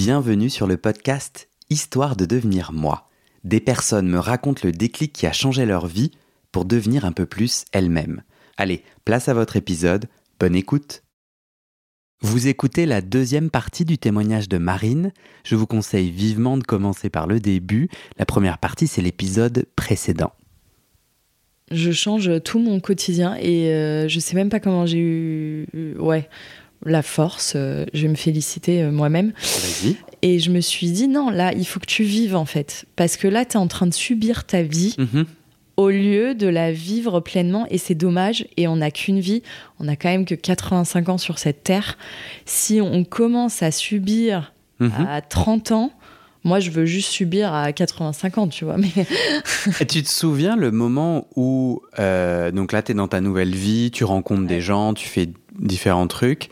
Bienvenue 0.00 0.48
sur 0.48 0.68
le 0.68 0.76
podcast 0.76 1.48
Histoire 1.70 2.14
de 2.14 2.24
devenir 2.24 2.72
moi. 2.72 3.08
Des 3.42 3.58
personnes 3.58 4.06
me 4.06 4.20
racontent 4.20 4.60
le 4.62 4.70
déclic 4.70 5.12
qui 5.12 5.26
a 5.26 5.32
changé 5.32 5.66
leur 5.66 5.88
vie 5.88 6.12
pour 6.52 6.66
devenir 6.66 7.04
un 7.04 7.10
peu 7.10 7.26
plus 7.26 7.64
elles-mêmes. 7.72 8.22
Allez, 8.56 8.84
place 9.04 9.28
à 9.28 9.34
votre 9.34 9.56
épisode, 9.56 10.06
bonne 10.38 10.54
écoute. 10.54 11.02
Vous 12.20 12.46
écoutez 12.46 12.86
la 12.86 13.00
deuxième 13.00 13.50
partie 13.50 13.84
du 13.84 13.98
témoignage 13.98 14.48
de 14.48 14.58
Marine. 14.58 15.12
Je 15.42 15.56
vous 15.56 15.66
conseille 15.66 16.12
vivement 16.12 16.56
de 16.56 16.62
commencer 16.62 17.10
par 17.10 17.26
le 17.26 17.40
début. 17.40 17.88
La 18.18 18.24
première 18.24 18.58
partie, 18.58 18.86
c'est 18.86 19.02
l'épisode 19.02 19.66
précédent. 19.74 20.32
Je 21.72 21.90
change 21.90 22.30
tout 22.44 22.60
mon 22.60 22.78
quotidien 22.78 23.34
et 23.34 23.74
euh, 23.74 24.06
je 24.06 24.20
sais 24.20 24.36
même 24.36 24.48
pas 24.48 24.60
comment 24.60 24.86
j'ai 24.86 25.00
eu. 25.00 25.96
Ouais, 25.98 26.28
la 26.84 27.02
force. 27.02 27.54
euh, 27.56 27.84
je 27.92 28.02
vais 28.02 28.08
me 28.08 28.14
féliciter 28.16 28.82
euh, 28.82 28.90
moi-même. 28.90 29.32
Et 30.22 30.38
je 30.38 30.50
me 30.50 30.60
suis 30.60 30.90
dit, 30.90 31.08
non, 31.08 31.30
là, 31.30 31.52
il 31.54 31.66
faut 31.66 31.80
que 31.80 31.86
tu 31.86 32.02
vives 32.02 32.34
en 32.36 32.44
fait. 32.44 32.84
Parce 32.96 33.16
que 33.16 33.28
là, 33.28 33.44
tu 33.44 33.52
es 33.52 33.56
en 33.56 33.66
train 33.68 33.86
de 33.86 33.94
subir 33.94 34.44
ta 34.44 34.62
vie 34.62 34.94
Mhm. 34.98 35.26
au 35.76 35.90
lieu 35.90 36.34
de 36.34 36.46
la 36.48 36.72
vivre 36.72 37.20
pleinement. 37.20 37.66
Et 37.70 37.78
c'est 37.78 37.94
dommage. 37.94 38.46
Et 38.56 38.66
on 38.68 38.76
n'a 38.76 38.90
qu'une 38.90 39.20
vie. 39.20 39.42
On 39.78 39.84
n'a 39.84 39.96
quand 39.96 40.08
même 40.08 40.24
que 40.24 40.34
85 40.34 41.08
ans 41.08 41.18
sur 41.18 41.38
cette 41.38 41.62
terre. 41.64 41.96
Si 42.46 42.80
on 42.80 43.04
commence 43.04 43.62
à 43.62 43.70
subir 43.70 44.52
Mhm. 44.80 45.06
à 45.08 45.20
30 45.20 45.72
ans, 45.72 45.92
moi, 46.44 46.60
je 46.60 46.70
veux 46.70 46.86
juste 46.86 47.10
subir 47.10 47.52
à 47.52 47.72
85 47.72 48.38
ans, 48.38 48.48
tu 48.48 48.64
vois. 48.64 48.76
Mais 48.78 48.88
Et 49.80 49.86
tu 49.86 50.02
te 50.02 50.08
souviens 50.08 50.56
le 50.56 50.70
moment 50.70 51.26
où, 51.36 51.82
euh, 51.98 52.50
donc 52.52 52.72
là, 52.72 52.80
tu 52.82 52.92
es 52.92 52.94
dans 52.94 53.08
ta 53.08 53.20
nouvelle 53.20 53.54
vie, 53.54 53.90
tu 53.90 54.04
rencontres 54.04 54.46
des 54.46 54.60
gens, 54.60 54.94
tu 54.94 55.08
fais 55.08 55.28
différents 55.58 56.06
trucs, 56.06 56.48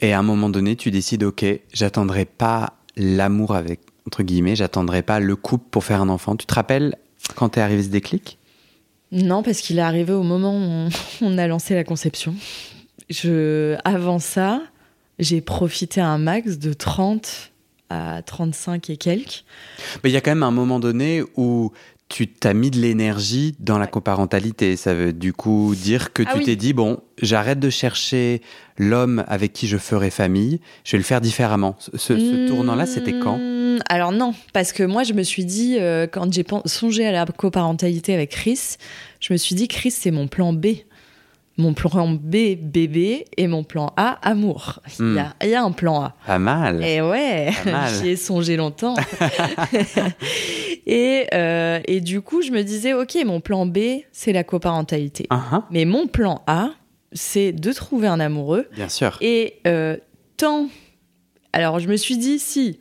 et 0.00 0.12
à 0.12 0.18
un 0.18 0.22
moment 0.22 0.48
donné, 0.48 0.76
tu 0.76 0.90
décides, 0.90 1.22
ok, 1.22 1.44
j'attendrai 1.72 2.24
pas 2.24 2.74
l'amour 2.96 3.54
avec, 3.54 3.80
entre 4.06 4.22
guillemets, 4.22 4.56
j'attendrai 4.56 5.02
pas 5.02 5.20
le 5.20 5.36
couple 5.36 5.64
pour 5.70 5.84
faire 5.84 6.00
un 6.00 6.08
enfant. 6.08 6.36
Tu 6.36 6.46
te 6.46 6.54
rappelles 6.54 6.96
quand 7.34 7.50
t'es 7.50 7.60
arrivé 7.60 7.82
ce 7.82 7.88
déclic? 7.88 8.38
Non, 9.12 9.42
parce 9.42 9.60
qu'il 9.60 9.78
est 9.78 9.82
arrivé 9.82 10.12
au 10.12 10.22
moment 10.22 10.52
où 10.52 10.60
on, 10.60 10.88
on 11.22 11.38
a 11.38 11.46
lancé 11.46 11.74
la 11.74 11.84
conception. 11.84 12.34
Je, 13.08 13.76
avant 13.84 14.18
ça, 14.18 14.62
j'ai 15.18 15.40
profité 15.40 16.00
un 16.00 16.18
max 16.18 16.58
de 16.58 16.72
30 16.72 17.52
à 17.88 18.20
35 18.22 18.90
et 18.90 18.96
quelques. 18.96 19.44
Mais 20.02 20.10
il 20.10 20.12
y 20.12 20.16
a 20.16 20.20
quand 20.20 20.32
même 20.32 20.42
un 20.42 20.50
moment 20.50 20.80
donné 20.80 21.22
où 21.36 21.72
tu 22.08 22.28
t'as 22.28 22.54
mis 22.54 22.70
de 22.70 22.78
l'énergie 22.78 23.56
dans 23.58 23.78
la 23.78 23.86
coparentalité. 23.88 24.76
Ça 24.76 24.94
veut 24.94 25.12
du 25.12 25.32
coup 25.32 25.74
dire 25.74 26.12
que 26.12 26.22
Ah 26.26 26.32
tu 26.32 26.38
oui. 26.38 26.44
t'es 26.44 26.56
dit, 26.56 26.72
bon, 26.72 27.00
j'arrête 27.20 27.58
de 27.58 27.68
chercher 27.70 28.42
l'homme 28.78 29.24
avec 29.26 29.52
qui 29.52 29.66
je 29.66 29.76
ferai 29.76 30.10
famille, 30.10 30.60
je 30.84 30.92
vais 30.92 30.98
le 30.98 31.04
faire 31.04 31.20
différemment. 31.20 31.74
Ce, 31.78 31.90
ce- 31.96 32.18
ce 32.18 32.48
tournant-là, 32.48 32.86
c'était 32.86 33.18
quand? 33.18 33.38
Alors 33.88 34.12
non, 34.12 34.34
parce 34.52 34.72
que 34.72 34.82
moi 34.84 35.02
je 35.02 35.12
me 35.14 35.22
suis 35.22 35.44
dit, 35.44 35.76
euh, 35.80 36.06
quand 36.06 36.32
j'ai 36.32 36.44
songé 36.64 37.06
à 37.06 37.12
la 37.12 37.26
coparentalité 37.26 38.14
avec 38.14 38.30
Chris, 38.30 38.76
je 39.20 39.32
me 39.32 39.36
suis 39.38 39.54
dit, 39.54 39.66
Chris 39.68 39.90
c'est 39.90 40.10
mon 40.12 40.28
plan 40.28 40.52
B. 40.52 40.66
Mon 41.58 41.72
plan 41.72 42.08
B, 42.08 42.54
bébé, 42.60 43.24
et 43.36 43.46
mon 43.46 43.64
plan 43.64 43.92
A, 43.96 44.18
amour. 44.22 44.80
Il 44.98 45.14
y, 45.14 45.18
a, 45.18 45.34
il 45.42 45.48
y 45.48 45.54
a 45.54 45.62
un 45.62 45.72
plan 45.72 46.02
A. 46.02 46.16
Pas 46.26 46.38
mal. 46.38 46.84
Et 46.84 47.00
ouais, 47.00 47.50
j'y 48.00 48.10
ai 48.10 48.16
songé 48.16 48.56
longtemps. 48.56 48.94
et, 50.86 51.26
euh, 51.34 51.80
et 51.86 52.00
du 52.00 52.20
coup, 52.20 52.42
je 52.42 52.50
me 52.50 52.62
disais, 52.62 52.92
ok, 52.92 53.16
mon 53.24 53.40
plan 53.40 53.66
B, 53.66 53.78
c'est 54.12 54.32
la 54.32 54.44
coparentalité. 54.44 55.26
Ah, 55.30 55.42
ah, 55.52 55.64
Mais 55.70 55.84
mon 55.84 56.06
plan 56.06 56.42
A, 56.46 56.70
c'est 57.12 57.52
de 57.52 57.72
trouver 57.72 58.08
un 58.08 58.20
amoureux. 58.20 58.66
bien 58.74 58.88
sûr. 58.88 59.16
Et 59.20 59.54
euh, 59.66 59.96
tant. 60.36 60.68
Alors, 61.52 61.78
je 61.78 61.88
me 61.88 61.96
suis 61.96 62.18
dit, 62.18 62.38
si, 62.38 62.78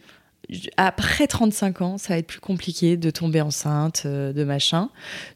après 0.78 1.28
35 1.28 1.82
ans, 1.82 1.98
ça 1.98 2.14
va 2.14 2.18
être 2.20 2.28
plus 2.28 2.42
compliqué 2.42 2.98
de 2.98 3.10
tomber 3.10 3.42
enceinte, 3.42 4.04
euh, 4.06 4.34
de 4.34 4.44
machin. 4.44 4.90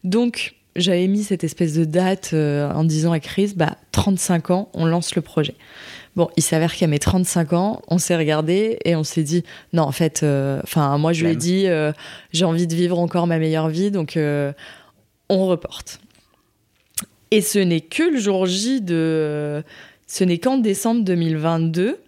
Donc, 0.04 0.56
j'avais 0.76 1.08
mis 1.08 1.24
cette 1.24 1.44
espèce 1.44 1.74
de 1.74 1.86
date 1.86 2.32
euh, 2.34 2.72
en 2.72 2.84
disant 2.84 3.12
à 3.12 3.20
Chris, 3.20 3.54
bah, 3.56 3.78
35 3.92 4.52
ans, 4.52 4.70
on 4.74 4.86
lance 4.86 5.16
le 5.16 5.22
projet. 5.22 5.56
Bon, 6.16 6.30
il 6.38 6.44
s'avère 6.44 6.76
qu'à 6.76 6.88
mes 6.88 7.00
35 7.00 7.54
ans, 7.54 7.82
on 7.88 7.98
s'est 7.98 8.16
regardé 8.16 8.80
et 8.86 8.96
on 8.96 9.04
s'est 9.04 9.24
dit, 9.24 9.44
non, 9.74 9.84
en 9.84 9.92
fait, 9.92 10.22
euh, 10.24 10.60
enfin, 10.64 10.98
moi, 10.98 11.14
je 11.14 11.26
lui 11.26 11.32
ai 11.32 11.36
dit, 11.36 11.68
euh, 11.68 11.92
j'ai 12.32 12.46
envie 12.46 12.68
de 12.68 12.76
vivre 12.76 13.00
encore 13.00 13.28
ma 13.28 13.40
meilleure 13.40 13.70
vie, 13.70 13.92
donc 13.92 14.18
on 15.30 15.46
reporte. 15.46 16.00
Et 17.32 17.42
ce 17.42 17.60
n'est 17.60 17.82
que 17.82 18.04
le 18.04 18.20
jour 18.20 18.48
J 18.48 18.82
de. 18.82 19.64
Ce 20.08 20.24
n'est 20.24 20.40
qu'en 20.40 20.58
décembre 20.58 21.04
2022 21.04 22.00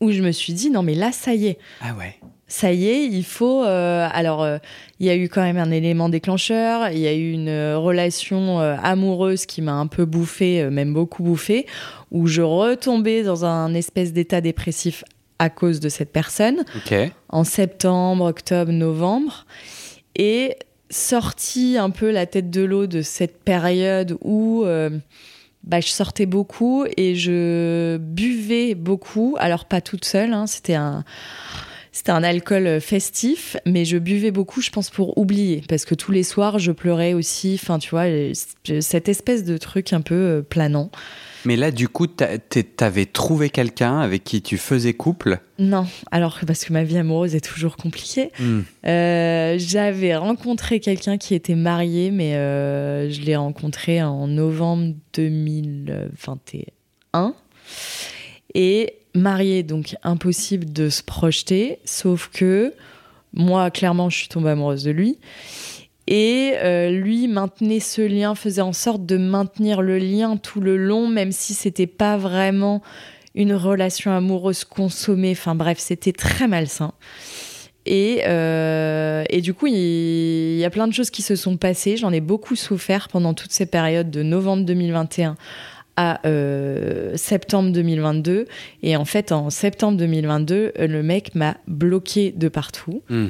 où 0.00 0.10
je 0.10 0.22
me 0.22 0.32
suis 0.32 0.52
dit, 0.52 0.70
non, 0.70 0.82
mais 0.82 0.94
là, 0.94 1.12
ça 1.12 1.34
y 1.34 1.46
est. 1.46 1.58
Ah 1.80 1.94
ouais. 1.98 2.16
Ça 2.46 2.72
y 2.72 2.86
est, 2.88 3.06
il 3.06 3.24
faut. 3.24 3.64
euh, 3.64 4.06
alors, 4.12 4.42
euh, 4.42 4.58
il 5.00 5.06
y 5.06 5.10
a 5.10 5.16
eu 5.16 5.28
quand 5.28 5.42
même 5.42 5.56
un 5.56 5.70
élément 5.70 6.08
déclencheur. 6.08 6.90
Il 6.90 6.98
y 6.98 7.06
a 7.06 7.14
eu 7.14 7.32
une 7.32 7.48
euh, 7.48 7.78
relation 7.78 8.58
amoureuse 8.60 9.46
qui 9.46 9.62
m'a 9.62 9.72
un 9.72 9.86
peu 9.86 10.04
bouffé, 10.04 10.60
euh, 10.60 10.70
même 10.70 10.92
beaucoup 10.92 11.22
bouffé, 11.22 11.66
où 12.10 12.26
je 12.26 12.42
retombais 12.42 13.22
dans 13.22 13.44
un 13.44 13.72
espèce 13.74 14.12
d'état 14.12 14.40
dépressif 14.40 15.04
à 15.38 15.48
cause 15.50 15.80
de 15.80 15.88
cette 15.88 16.12
personne 16.12 16.64
en 17.28 17.44
septembre, 17.44 18.26
octobre, 18.26 18.70
novembre. 18.72 19.46
Et 20.14 20.56
sorti 20.90 21.76
un 21.76 21.90
peu 21.90 22.10
la 22.10 22.26
tête 22.26 22.50
de 22.50 22.62
l'eau 22.62 22.86
de 22.86 23.02
cette 23.02 23.42
période 23.42 24.16
où 24.22 24.62
euh, 24.64 24.90
bah, 25.64 25.80
je 25.80 25.88
sortais 25.88 26.26
beaucoup 26.26 26.84
et 26.96 27.14
je 27.14 27.96
buvais 27.96 28.74
beaucoup. 28.74 29.36
Alors 29.38 29.64
pas 29.64 29.80
toute 29.80 30.04
seule, 30.04 30.32
hein, 30.32 30.46
c'était 30.46 30.74
un... 30.74 31.04
C'était 31.94 32.10
un 32.10 32.24
alcool 32.24 32.80
festif, 32.80 33.56
mais 33.66 33.84
je 33.84 33.98
buvais 33.98 34.32
beaucoup, 34.32 34.60
je 34.60 34.70
pense, 34.70 34.90
pour 34.90 35.16
oublier. 35.16 35.62
Parce 35.68 35.84
que 35.84 35.94
tous 35.94 36.10
les 36.10 36.24
soirs, 36.24 36.58
je 36.58 36.72
pleurais 36.72 37.14
aussi. 37.14 37.56
Enfin, 37.62 37.78
tu 37.78 37.90
vois, 37.90 38.06
cette 38.80 39.08
espèce 39.08 39.44
de 39.44 39.56
truc 39.58 39.92
un 39.92 40.00
peu 40.00 40.16
euh, 40.16 40.42
planant. 40.42 40.90
Mais 41.44 41.54
là, 41.54 41.70
du 41.70 41.86
coup, 41.86 42.08
t'avais 42.08 43.06
trouvé 43.06 43.48
quelqu'un 43.48 44.00
avec 44.00 44.24
qui 44.24 44.42
tu 44.42 44.58
faisais 44.58 44.92
couple? 44.92 45.38
Non, 45.60 45.86
alors 46.10 46.40
parce 46.44 46.64
que 46.64 46.72
ma 46.72 46.82
vie 46.82 46.98
amoureuse 46.98 47.36
est 47.36 47.44
toujours 47.44 47.76
compliquée. 47.76 48.32
Hmm. 48.40 48.62
Euh, 48.86 49.54
J'avais 49.58 50.16
rencontré 50.16 50.80
quelqu'un 50.80 51.16
qui 51.16 51.36
était 51.36 51.54
marié, 51.54 52.10
mais 52.10 52.34
euh, 52.34 53.08
je 53.08 53.20
l'ai 53.20 53.36
rencontré 53.36 54.02
en 54.02 54.26
novembre 54.26 54.94
2021. 55.12 57.36
Et 58.54 58.94
marié, 59.14 59.62
donc 59.62 59.96
impossible 60.02 60.72
de 60.72 60.88
se 60.88 61.02
projeter, 61.02 61.78
sauf 61.84 62.30
que 62.32 62.74
moi, 63.32 63.70
clairement, 63.70 64.10
je 64.10 64.18
suis 64.18 64.28
tombée 64.28 64.50
amoureuse 64.50 64.84
de 64.84 64.90
lui. 64.90 65.18
Et 66.06 66.52
euh, 66.56 66.90
lui 66.90 67.28
maintenait 67.28 67.80
ce 67.80 68.02
lien, 68.02 68.34
faisait 68.34 68.60
en 68.60 68.74
sorte 68.74 69.06
de 69.06 69.16
maintenir 69.16 69.80
le 69.80 69.98
lien 69.98 70.36
tout 70.36 70.60
le 70.60 70.76
long, 70.76 71.08
même 71.08 71.32
si 71.32 71.54
c'était 71.54 71.86
pas 71.86 72.16
vraiment 72.16 72.82
une 73.34 73.54
relation 73.54 74.12
amoureuse 74.12 74.64
consommée. 74.64 75.32
Enfin 75.32 75.54
bref, 75.54 75.78
c'était 75.78 76.12
très 76.12 76.46
malsain. 76.46 76.92
Et, 77.86 78.22
euh, 78.26 79.24
et 79.28 79.40
du 79.40 79.52
coup, 79.52 79.66
il 79.66 80.56
y 80.56 80.64
a 80.64 80.70
plein 80.70 80.86
de 80.86 80.92
choses 80.92 81.10
qui 81.10 81.22
se 81.22 81.36
sont 81.36 81.56
passées. 81.56 81.96
J'en 81.96 82.12
ai 82.12 82.20
beaucoup 82.20 82.56
souffert 82.56 83.08
pendant 83.08 83.34
toutes 83.34 83.52
ces 83.52 83.66
périodes 83.66 84.10
de 84.10 84.22
novembre 84.22 84.64
2021 84.64 85.36
à 85.96 86.20
euh, 86.26 87.16
septembre 87.16 87.70
2022. 87.70 88.46
Et 88.82 88.96
en 88.96 89.04
fait, 89.04 89.32
en 89.32 89.50
septembre 89.50 89.96
2022, 89.98 90.72
euh, 90.78 90.86
le 90.86 91.02
mec 91.02 91.34
m'a 91.34 91.56
bloqué 91.66 92.32
de 92.32 92.48
partout. 92.48 93.02
Hmm. 93.08 93.28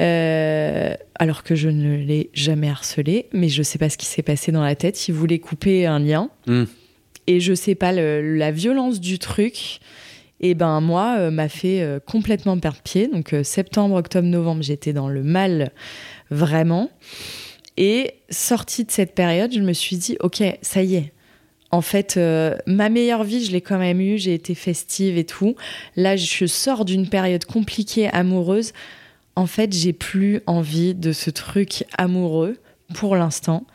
Euh, 0.00 0.94
alors 1.14 1.44
que 1.44 1.54
je 1.54 1.68
ne 1.68 1.94
l'ai 1.96 2.30
jamais 2.32 2.68
harcelé, 2.68 3.28
mais 3.32 3.48
je 3.48 3.62
sais 3.62 3.78
pas 3.78 3.88
ce 3.88 3.96
qui 3.96 4.06
s'est 4.06 4.22
passé 4.22 4.50
dans 4.50 4.62
la 4.64 4.74
tête. 4.74 5.08
Il 5.08 5.14
voulait 5.14 5.38
couper 5.38 5.86
un 5.86 6.00
lien. 6.00 6.30
Hmm. 6.46 6.64
Et 7.26 7.40
je 7.40 7.54
sais 7.54 7.74
pas, 7.74 7.92
le- 7.92 8.36
la 8.36 8.50
violence 8.50 9.00
du 9.00 9.18
truc, 9.18 9.78
et 10.40 10.54
ben 10.54 10.80
moi, 10.80 11.16
euh, 11.18 11.30
m'a 11.30 11.48
fait 11.48 11.80
euh, 11.80 12.00
complètement 12.00 12.58
perdre 12.58 12.80
pied. 12.82 13.08
Donc 13.08 13.34
septembre, 13.44 13.94
octobre, 13.94 14.26
novembre, 14.28 14.62
j'étais 14.62 14.92
dans 14.92 15.08
le 15.08 15.22
mal 15.22 15.70
vraiment. 16.30 16.90
Et 17.76 18.14
sortie 18.30 18.84
de 18.84 18.90
cette 18.90 19.14
période, 19.14 19.52
je 19.52 19.60
me 19.60 19.72
suis 19.72 19.96
dit, 19.96 20.16
ok, 20.20 20.42
ça 20.60 20.82
y 20.82 20.96
est. 20.96 21.12
En 21.70 21.80
fait, 21.80 22.16
euh, 22.16 22.56
ma 22.66 22.88
meilleure 22.88 23.24
vie, 23.24 23.44
je 23.44 23.50
l'ai 23.50 23.60
quand 23.60 23.78
même 23.78 24.00
eue. 24.00 24.16
J'ai 24.16 24.34
été 24.34 24.54
festive 24.54 25.18
et 25.18 25.24
tout. 25.24 25.56
Là, 25.96 26.16
je 26.16 26.46
sors 26.46 26.84
d'une 26.84 27.08
période 27.08 27.44
compliquée 27.44 28.08
amoureuse. 28.08 28.72
En 29.34 29.46
fait, 29.46 29.72
j'ai 29.72 29.92
plus 29.92 30.40
envie 30.46 30.94
de 30.94 31.10
ce 31.12 31.30
truc 31.30 31.84
amoureux 31.98 32.56
pour 32.94 33.16
l'instant. 33.16 33.66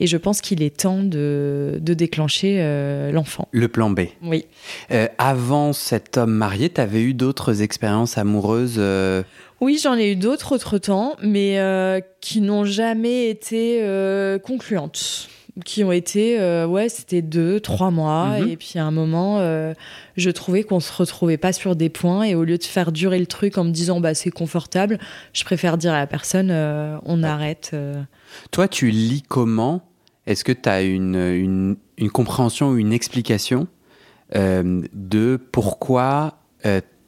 Et 0.00 0.06
je 0.06 0.16
pense 0.16 0.40
qu'il 0.40 0.62
est 0.62 0.76
temps 0.76 1.02
de, 1.02 1.78
de 1.80 1.94
déclencher 1.94 2.58
euh, 2.60 3.10
l'enfant. 3.10 3.48
Le 3.50 3.66
plan 3.66 3.90
B. 3.90 4.02
Oui. 4.22 4.46
Euh, 4.92 5.08
avant 5.18 5.72
cet 5.72 6.16
homme 6.16 6.30
marié, 6.34 6.70
t'avais 6.70 7.02
eu 7.02 7.14
d'autres 7.14 7.62
expériences 7.62 8.16
amoureuses 8.16 8.80
Oui, 9.60 9.80
j'en 9.82 9.96
ai 9.96 10.12
eu 10.12 10.16
d'autres 10.16 10.52
autre 10.52 10.78
temps, 10.78 11.16
mais 11.20 11.60
qui 12.20 12.40
n'ont 12.40 12.64
jamais 12.64 13.28
été 13.28 13.82
concluantes. 14.44 15.28
Qui 15.64 15.84
ont 15.84 15.92
été, 15.92 16.38
euh, 16.40 16.66
ouais, 16.66 16.88
c'était 16.88 17.22
deux, 17.22 17.60
trois 17.60 17.90
mois. 17.90 18.38
Mhm. 18.40 18.48
Et 18.48 18.56
puis 18.56 18.78
à 18.78 18.84
un 18.84 18.90
moment, 18.90 19.38
euh, 19.40 19.74
je 20.16 20.30
trouvais 20.30 20.62
qu'on 20.62 20.80
se 20.80 20.92
retrouvait 20.92 21.36
pas 21.36 21.52
sur 21.52 21.76
des 21.76 21.88
points. 21.88 22.24
Et 22.24 22.34
au 22.34 22.44
lieu 22.44 22.58
de 22.58 22.64
faire 22.64 22.92
durer 22.92 23.18
le 23.18 23.26
truc 23.26 23.58
en 23.58 23.64
me 23.64 23.70
disant, 23.70 24.00
bah, 24.00 24.14
c'est 24.14 24.30
confortable, 24.30 24.98
je 25.32 25.44
préfère 25.44 25.78
dire 25.78 25.92
à 25.92 25.98
la 25.98 26.06
personne, 26.06 26.50
euh, 26.50 26.96
on 27.04 27.22
arrête. 27.22 27.74
Toi, 28.50 28.68
tu 28.68 28.90
lis 28.90 29.22
comment? 29.26 29.82
Est-ce 30.26 30.44
que 30.44 30.52
tu 30.52 30.68
as 30.68 30.82
une, 30.82 31.16
une, 31.16 31.76
une 31.96 32.10
compréhension 32.10 32.70
ou 32.70 32.76
une 32.76 32.92
explication 32.92 33.66
de 34.34 35.40
pourquoi 35.52 36.38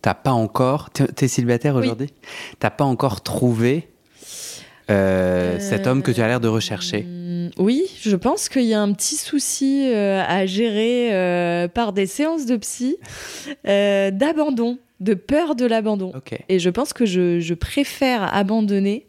t'as 0.01 0.15
pas 0.15 0.33
encore. 0.33 0.89
T'es 0.91 1.29
célibataire 1.29 1.75
Oui. 1.75 1.83
aujourd'hui? 1.83 2.15
T'as 2.59 2.71
pas 2.71 2.85
encore 2.85 3.21
trouvé 3.21 3.91
cet 4.89 5.87
homme 5.87 6.03
que 6.03 6.13
tu 6.13 6.23
as 6.23 6.29
l'air 6.29 6.41
de 6.41 6.49
rechercher? 6.49 7.05
Hum, 7.07 7.20
Oui, 7.59 7.85
je 8.01 8.17
pense 8.17 8.49
qu'il 8.49 8.65
y 8.65 8.75
a 8.75 8.81
un 8.81 8.93
petit 8.93 9.17
souci 9.17 9.89
euh, 9.89 10.23
à 10.27 10.47
gérer 10.47 11.13
euh, 11.13 11.69
par 11.69 11.93
des 11.93 12.07
séances 12.07 12.47
de 12.47 12.57
psy 12.57 12.97
euh, 13.67 14.11
d'abandon, 14.11 14.79
de 15.01 15.15
peur 15.15 15.55
de 15.55 15.67
l'abandon. 15.67 16.13
Et 16.49 16.59
je 16.59 16.71
pense 16.71 16.93
que 16.93 17.07
je, 17.07 17.41
je 17.41 17.55
préfère 17.55 18.35
abandonner 18.35 19.07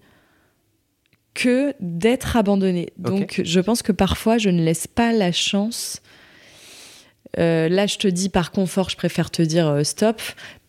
que 1.34 1.74
d'être 1.80 2.36
abandonné. 2.36 2.90
Donc 2.98 3.42
je 3.44 3.60
pense 3.60 3.82
que 3.82 3.92
parfois 3.92 4.38
je 4.38 4.50
ne 4.50 4.64
laisse 4.64 4.88
pas 4.88 5.14
la 5.14 5.32
chance. 5.32 6.02
Euh, 7.40 7.70
là, 7.70 7.88
je 7.88 7.98
te 7.98 8.08
dis 8.08 8.30
par 8.30 8.52
confort, 8.52 8.90
je 8.90 8.98
préfère 8.98 9.32
te 9.32 9.42
dire 9.42 9.68
euh, 9.68 9.84
stop. 9.84 10.22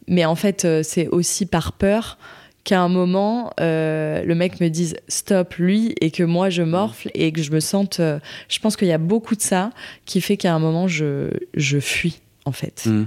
Mais 0.08 0.24
en 0.24 0.34
fait, 0.34 0.64
euh, 0.64 0.82
c'est 0.82 1.08
aussi 1.08 1.46
par 1.46 1.72
peur 1.72 2.18
qu'à 2.64 2.80
un 2.80 2.88
moment, 2.88 3.52
euh, 3.60 4.22
le 4.22 4.34
mec 4.34 4.60
me 4.60 4.68
dise 4.68 4.96
stop 5.08 5.54
lui 5.54 5.94
et 6.00 6.10
que 6.10 6.22
moi 6.22 6.50
je 6.50 6.62
morfle 6.62 7.10
et 7.14 7.32
que 7.32 7.42
je 7.42 7.50
me 7.50 7.60
sente. 7.60 8.00
euh, 8.00 8.18
je 8.48 8.58
pense 8.60 8.76
qu'il 8.76 8.88
y 8.88 8.92
a 8.92 8.98
beaucoup 8.98 9.34
de 9.34 9.42
ça 9.42 9.70
qui 10.04 10.20
fait 10.20 10.36
qu'à 10.36 10.54
un 10.54 10.58
moment 10.58 10.86
je, 10.86 11.30
je 11.54 11.80
fuis 11.80 12.20
en 12.44 12.52
fait. 12.52 12.84
Hmm. 12.86 13.04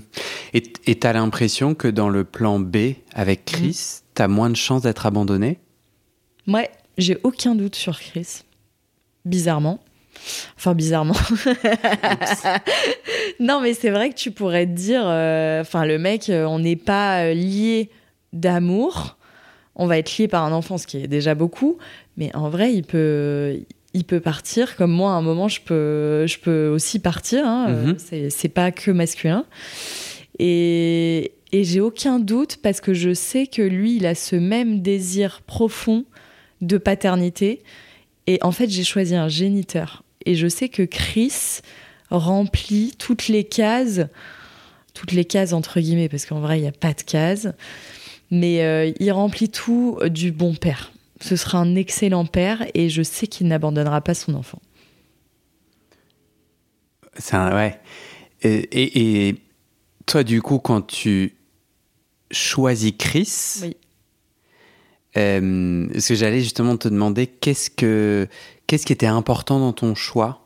Et 0.53 0.63
et 0.87 0.95
t'as 0.95 1.13
l'impression 1.13 1.75
que 1.75 1.87
dans 1.87 2.09
le 2.09 2.23
plan 2.23 2.59
B 2.59 2.77
avec 3.13 3.41
Mm. 3.41 3.55
Chris, 3.55 3.79
t'as 4.13 4.27
moins 4.27 4.49
de 4.49 4.55
chances 4.55 4.81
d'être 4.83 5.05
abandonné? 5.05 5.59
Ouais, 6.47 6.69
j'ai 6.97 7.17
aucun 7.23 7.55
doute 7.55 7.75
sur 7.75 7.99
Chris. 7.99 8.43
Bizarrement. 9.25 9.79
Enfin, 10.57 10.73
bizarrement. 10.73 11.15
non, 13.39 13.61
mais 13.61 13.73
c'est 13.73 13.89
vrai 13.89 14.09
que 14.09 14.15
tu 14.15 14.31
pourrais 14.31 14.65
te 14.65 14.71
dire, 14.71 15.03
euh, 15.05 15.61
enfin, 15.61 15.85
le 15.85 15.97
mec, 15.97 16.25
on 16.29 16.59
n'est 16.59 16.75
pas 16.75 17.33
lié 17.33 17.89
d'amour. 18.33 19.17
On 19.75 19.87
va 19.87 19.97
être 19.97 20.17
lié 20.17 20.27
par 20.27 20.43
un 20.43 20.51
enfant, 20.51 20.77
ce 20.77 20.87
qui 20.87 20.97
est 20.97 21.07
déjà 21.07 21.35
beaucoup. 21.35 21.77
Mais 22.17 22.33
en 22.35 22.49
vrai, 22.49 22.73
il 22.73 22.83
peut, 22.83 23.59
il 23.93 24.03
peut 24.05 24.19
partir. 24.21 24.75
Comme 24.77 24.91
moi, 24.91 25.11
à 25.11 25.15
un 25.15 25.21
moment, 25.21 25.47
je 25.47 25.59
peux, 25.61 26.25
je 26.27 26.39
peux 26.39 26.67
aussi 26.69 26.99
partir. 26.99 27.45
hein. 27.45 27.67
Euh, 27.69 27.93
Mhm. 27.93 28.29
C'est 28.29 28.49
pas 28.49 28.71
que 28.71 28.91
masculin. 28.91 29.45
Et, 30.39 31.31
et 31.51 31.63
j'ai 31.63 31.81
aucun 31.81 32.19
doute 32.19 32.57
parce 32.61 32.81
que 32.81 32.93
je 32.93 33.13
sais 33.13 33.47
que 33.47 33.61
lui, 33.61 33.97
il 33.97 34.05
a 34.05 34.15
ce 34.15 34.35
même 34.35 34.81
désir 34.81 35.41
profond 35.45 36.05
de 36.61 36.77
paternité. 36.77 37.61
Et 38.27 38.39
en 38.41 38.51
fait, 38.51 38.69
j'ai 38.69 38.83
choisi 38.83 39.15
un 39.15 39.27
géniteur. 39.27 40.03
Et 40.25 40.35
je 40.35 40.47
sais 40.47 40.69
que 40.69 40.83
Chris 40.83 41.59
remplit 42.09 42.93
toutes 42.97 43.27
les 43.27 43.43
cases, 43.43 44.01
toutes 44.93 45.11
les 45.11 45.25
cases 45.25 45.53
entre 45.53 45.79
guillemets, 45.79 46.09
parce 46.09 46.25
qu'en 46.25 46.39
vrai, 46.39 46.59
il 46.59 46.61
n'y 46.63 46.67
a 46.67 46.71
pas 46.71 46.93
de 46.93 47.01
cases. 47.01 47.47
Mais 48.37 48.61
euh, 48.63 48.91
il 48.99 49.11
remplit 49.13 49.47
tout 49.49 49.97
du 50.07 50.31
bon 50.33 50.55
père. 50.55 50.91
Ce 51.21 51.37
sera 51.37 51.57
un 51.59 51.75
excellent 51.75 52.25
père 52.25 52.65
et 52.73 52.89
je 52.89 53.01
sais 53.01 53.27
qu'il 53.27 53.47
n'abandonnera 53.47 54.01
pas 54.01 54.13
son 54.13 54.33
enfant. 54.35 54.59
C'est 57.17 57.35
un- 57.35 57.55
ouais. 57.55 57.79
Et, 58.41 58.49
et- 58.55 59.27
et 59.29 59.35
toi, 60.05 60.23
du 60.23 60.41
coup, 60.41 60.59
quand 60.59 60.81
tu 60.81 61.33
choisis 62.29 62.91
Chris, 62.97 63.59
Oui. 63.61 63.77
euh, 65.15 65.87
parce 65.93 66.07
que 66.09 66.15
j'allais 66.15 66.41
justement 66.41 66.75
te 66.75 66.89
demander 66.89 67.27
qu'est-ce 67.27 67.69
que 67.69 68.27
qu'est-ce 68.67 68.85
qui 68.85 68.91
était 68.93 69.05
important 69.05 69.59
dans 69.59 69.71
ton 69.73 69.95
choix? 69.95 70.44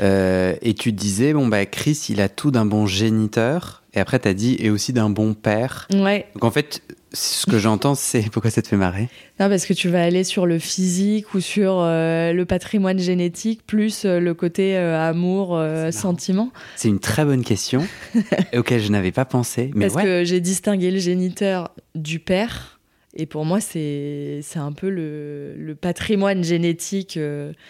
Euh, 0.00 0.54
et 0.62 0.74
tu 0.74 0.92
disais 0.92 1.32
bon 1.32 1.46
bah 1.48 1.64
Chris, 1.66 2.06
il 2.08 2.20
a 2.20 2.28
tout 2.28 2.50
d'un 2.50 2.66
bon 2.66 2.86
géniteur. 2.86 3.82
Et 3.94 4.00
après, 4.00 4.18
tu 4.18 4.28
as 4.28 4.34
dit 4.34 4.56
et 4.60 4.68
aussi 4.68 4.92
d'un 4.92 5.08
bon 5.08 5.32
père. 5.32 5.88
Ouais, 5.94 6.26
Donc 6.34 6.44
en 6.44 6.50
fait, 6.50 6.82
ce 7.14 7.46
que 7.46 7.58
j'entends, 7.58 7.94
c'est 7.94 8.20
pourquoi 8.30 8.50
ça 8.50 8.60
te 8.60 8.68
fait 8.68 8.76
marrer? 8.76 9.08
non, 9.40 9.48
parce 9.48 9.64
que 9.64 9.72
tu 9.72 9.88
vas 9.88 10.02
aller 10.02 10.22
sur 10.22 10.44
le 10.44 10.58
physique 10.58 11.32
ou 11.34 11.40
sur 11.40 11.78
euh, 11.80 12.32
le 12.34 12.44
patrimoine 12.44 12.98
génétique, 12.98 13.66
plus 13.66 14.04
euh, 14.04 14.20
le 14.20 14.34
côté 14.34 14.76
euh, 14.76 15.00
amour, 15.00 15.58
sentiment. 15.92 16.50
C'est 16.76 16.88
une 16.88 17.00
très 17.00 17.24
bonne 17.24 17.42
question 17.42 17.86
auquel 18.54 18.82
je 18.82 18.90
n'avais 18.90 19.12
pas 19.12 19.24
pensé. 19.24 19.70
Mais 19.74 19.86
Parce 19.86 19.94
ouais. 19.96 20.02
que 20.04 20.24
j'ai 20.24 20.40
distingué 20.40 20.90
le 20.90 20.98
géniteur 20.98 21.70
du 21.94 22.18
père. 22.18 22.80
Et 23.18 23.24
pour 23.24 23.46
moi, 23.46 23.60
c'est 23.60 24.40
c'est 24.42 24.58
un 24.58 24.72
peu 24.72 24.90
le, 24.90 25.54
le 25.56 25.74
patrimoine 25.74 26.44
génétique 26.44 27.18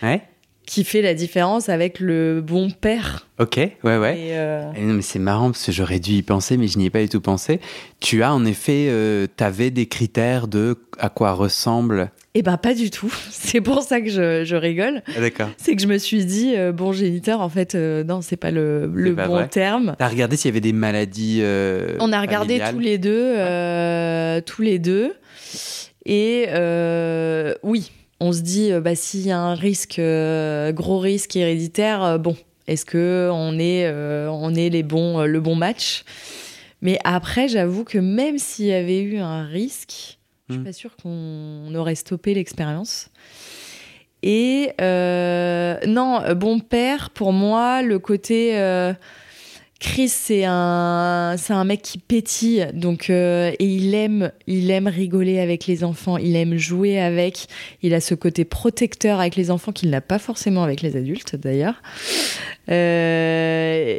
Ouais. 0.02 0.22
Qui 0.66 0.82
fait 0.84 1.00
la 1.00 1.14
différence 1.14 1.68
avec 1.68 2.00
le 2.00 2.40
bon 2.40 2.70
père. 2.70 3.26
Ok. 3.38 3.56
Ouais 3.56 3.98
ouais. 3.98 4.18
Et, 4.18 4.36
euh, 4.36 4.64
Eh 4.76 4.80
non, 4.82 4.94
mais 4.94 5.02
c'est 5.02 5.18
marrant 5.20 5.50
parce 5.52 5.64
que 5.64 5.70
j'aurais 5.72 6.00
dû 6.00 6.12
y 6.12 6.22
penser, 6.22 6.56
mais 6.56 6.66
je 6.66 6.76
n'y 6.78 6.86
ai 6.86 6.90
pas 6.90 7.00
du 7.00 7.08
tout 7.08 7.20
pensé. 7.20 7.60
Tu 8.00 8.22
as 8.24 8.34
en 8.34 8.44
effet, 8.44 8.86
euh, 8.88 9.26
t'avais 9.36 9.70
des 9.70 9.86
critères 9.86 10.48
de 10.48 10.76
à 10.98 11.08
quoi 11.08 11.32
ressemble. 11.32 12.10
eh 12.34 12.42
ben, 12.42 12.56
pas 12.56 12.74
du 12.74 12.90
tout. 12.90 13.12
C'est 13.30 13.60
pour 13.60 13.82
ça 13.82 14.00
que 14.00 14.08
je, 14.10 14.44
je 14.44 14.56
rigole. 14.56 15.02
Ah, 15.16 15.20
D'accord. 15.20 15.48
C'est 15.56 15.76
que 15.76 15.82
je 15.82 15.86
me 15.86 15.98
suis 15.98 16.24
dit, 16.24 16.54
euh, 16.56 16.72
bon 16.72 16.92
géniteur, 16.92 17.40
en 17.42 17.48
fait, 17.48 17.74
euh, 17.76 18.02
non, 18.02 18.20
c'est 18.20 18.36
pas 18.36 18.50
le, 18.50 18.90
le 18.92 19.14
pas 19.14 19.28
bon 19.28 19.34
vrai. 19.34 19.48
terme. 19.48 19.94
T'as 19.98 20.08
regardé 20.08 20.36
s'il 20.36 20.48
y 20.48 20.52
avait 20.52 20.60
des 20.60 20.72
maladies. 20.72 21.42
On 22.00 22.12
a 22.12 22.20
regardé 22.20 22.58
familiales 22.58 22.74
tous 22.74 22.80
les 22.80 22.98
deux, 22.98 24.42
tous 24.46 24.62
les 24.62 24.78
deux. 24.80 25.12
Et 26.06 26.46
oui, 27.62 27.90
on 28.20 28.32
se 28.32 28.40
dit, 28.40 28.72
euh, 28.72 28.80
bah, 28.80 28.94
s'il 28.94 29.26
y 29.26 29.30
a 29.30 29.38
un 29.38 29.54
risque, 29.54 29.98
euh, 29.98 30.72
gros 30.72 30.98
risque 30.98 31.36
héréditaire, 31.36 32.02
euh, 32.02 32.18
bon, 32.18 32.36
est-ce 32.66 32.84
que 32.84 33.28
on 33.32 33.58
est, 33.58 33.88
on 34.28 34.54
est 34.54 34.70
les 34.70 34.82
bons, 34.82 35.22
le 35.24 35.40
bon 35.40 35.54
match? 35.54 36.04
Mais 36.82 36.98
après, 37.04 37.48
j'avoue 37.48 37.84
que 37.84 37.98
même 37.98 38.38
s'il 38.38 38.66
y 38.66 38.72
avait 38.72 39.00
eu 39.00 39.18
un 39.18 39.44
risque, 39.44 40.18
je 40.48 40.54
suis 40.54 40.60
Hmm. 40.60 40.64
pas 40.64 40.72
sûre 40.72 40.96
qu'on 41.02 41.74
aurait 41.74 41.94
stoppé 41.96 42.34
l'expérience. 42.34 43.08
Et 44.22 44.70
euh, 44.80 45.76
non, 45.86 46.20
bon 46.34 46.58
père, 46.60 47.10
pour 47.10 47.32
moi, 47.32 47.82
le 47.82 47.98
côté 47.98 48.58
euh, 48.58 48.92
Chris, 49.78 50.08
c'est 50.08 50.44
un, 50.46 51.34
c'est 51.36 51.52
un 51.52 51.64
mec 51.64 51.82
qui 51.82 51.98
pétille, 51.98 52.66
donc 52.72 53.10
euh, 53.10 53.52
et 53.58 53.66
il 53.66 53.94
aime, 53.94 54.32
il 54.46 54.70
aime 54.70 54.86
rigoler 54.86 55.38
avec 55.38 55.66
les 55.66 55.84
enfants, 55.84 56.16
il 56.16 56.34
aime 56.34 56.56
jouer 56.56 56.98
avec. 56.98 57.46
Il 57.82 57.92
a 57.92 58.00
ce 58.00 58.14
côté 58.14 58.44
protecteur 58.44 59.20
avec 59.20 59.36
les 59.36 59.50
enfants 59.50 59.72
qu'il 59.72 59.90
n'a 59.90 60.00
pas 60.00 60.18
forcément 60.18 60.62
avec 60.62 60.80
les 60.80 60.96
adultes 60.96 61.36
d'ailleurs. 61.36 61.82
Euh, 62.70 63.98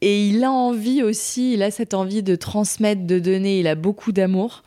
et 0.00 0.26
il 0.28 0.42
a 0.42 0.50
envie 0.50 1.02
aussi, 1.02 1.54
il 1.54 1.62
a 1.62 1.70
cette 1.70 1.94
envie 1.94 2.22
de 2.22 2.34
transmettre, 2.34 3.06
de 3.06 3.18
donner. 3.18 3.60
Il 3.60 3.68
a 3.68 3.76
beaucoup 3.76 4.10
d'amour. 4.10 4.64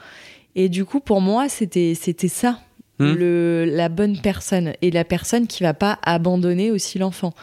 Et 0.56 0.70
du 0.70 0.86
coup, 0.86 1.02
pour 1.02 1.22
moi, 1.22 1.50
c'était, 1.50 1.94
c'était 1.94 2.30
ça, 2.30 2.60
Hmm. 3.00 3.14
le, 3.14 3.66
la 3.66 3.90
bonne 3.90 4.18
personne 4.18 4.74
et 4.82 4.90
la 4.90 5.04
personne 5.04 5.46
qui 5.46 5.62
va 5.62 5.76
pas 5.76 6.00
abandonner 6.02 6.72
aussi 6.72 6.98
l'enfant. 6.98 7.34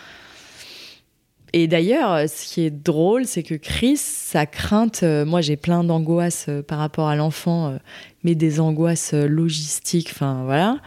Et 1.56 1.68
d'ailleurs, 1.68 2.28
ce 2.28 2.52
qui 2.52 2.62
est 2.62 2.70
drôle, 2.70 3.26
c'est 3.26 3.44
que 3.44 3.54
Chris, 3.54 3.96
sa 3.96 4.44
crainte, 4.44 5.04
euh, 5.04 5.24
moi 5.24 5.40
j'ai 5.40 5.56
plein 5.56 5.84
d'angoisses 5.84 6.46
euh, 6.48 6.62
par 6.62 6.80
rapport 6.80 7.06
à 7.06 7.14
l'enfant, 7.14 7.68
euh, 7.68 7.76
mais 8.24 8.34
des 8.34 8.58
angoisses 8.58 9.14
euh, 9.14 9.28
logistiques, 9.28 10.08
enfin 10.10 10.42
voilà. 10.46 10.80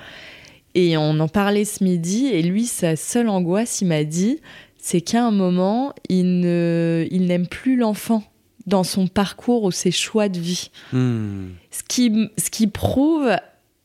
Et 0.76 0.98
on 0.98 1.22
en 1.22 1.30
parlait 1.30 1.64
ce 1.64 1.86
midi, 1.86 2.28
et 2.28 2.42
lui, 2.42 2.66
sa 2.66 2.98
seule 2.98 3.30
angoisse, 3.30 3.80
il 3.80 3.88
m'a 3.88 4.04
dit, 4.04 4.42
c'est 4.78 5.00
qu'à 5.00 5.26
un 5.26 5.32
moment, 5.32 5.94
il 6.10 6.42
ne, 6.42 7.08
il 7.12 7.28
n'aime 7.28 7.48
plus 7.48 7.78
l'enfant 7.78 8.24
dans 8.66 8.84
son 8.84 9.08
parcours 9.08 9.64
ou 9.64 9.72
ses 9.72 9.92
choix 9.92 10.28
de 10.28 10.40
vie. 10.40 10.70
Hmm. 10.92 11.46
Ce 11.72 11.82
qui, 11.88 12.30
ce 12.38 12.50
qui 12.50 12.68
prouve 12.68 13.32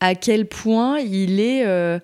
à 0.01 0.15
quel 0.15 0.49
point 0.49 0.99
il 0.99 1.39
est, 1.39 1.65
euh, 1.65 1.97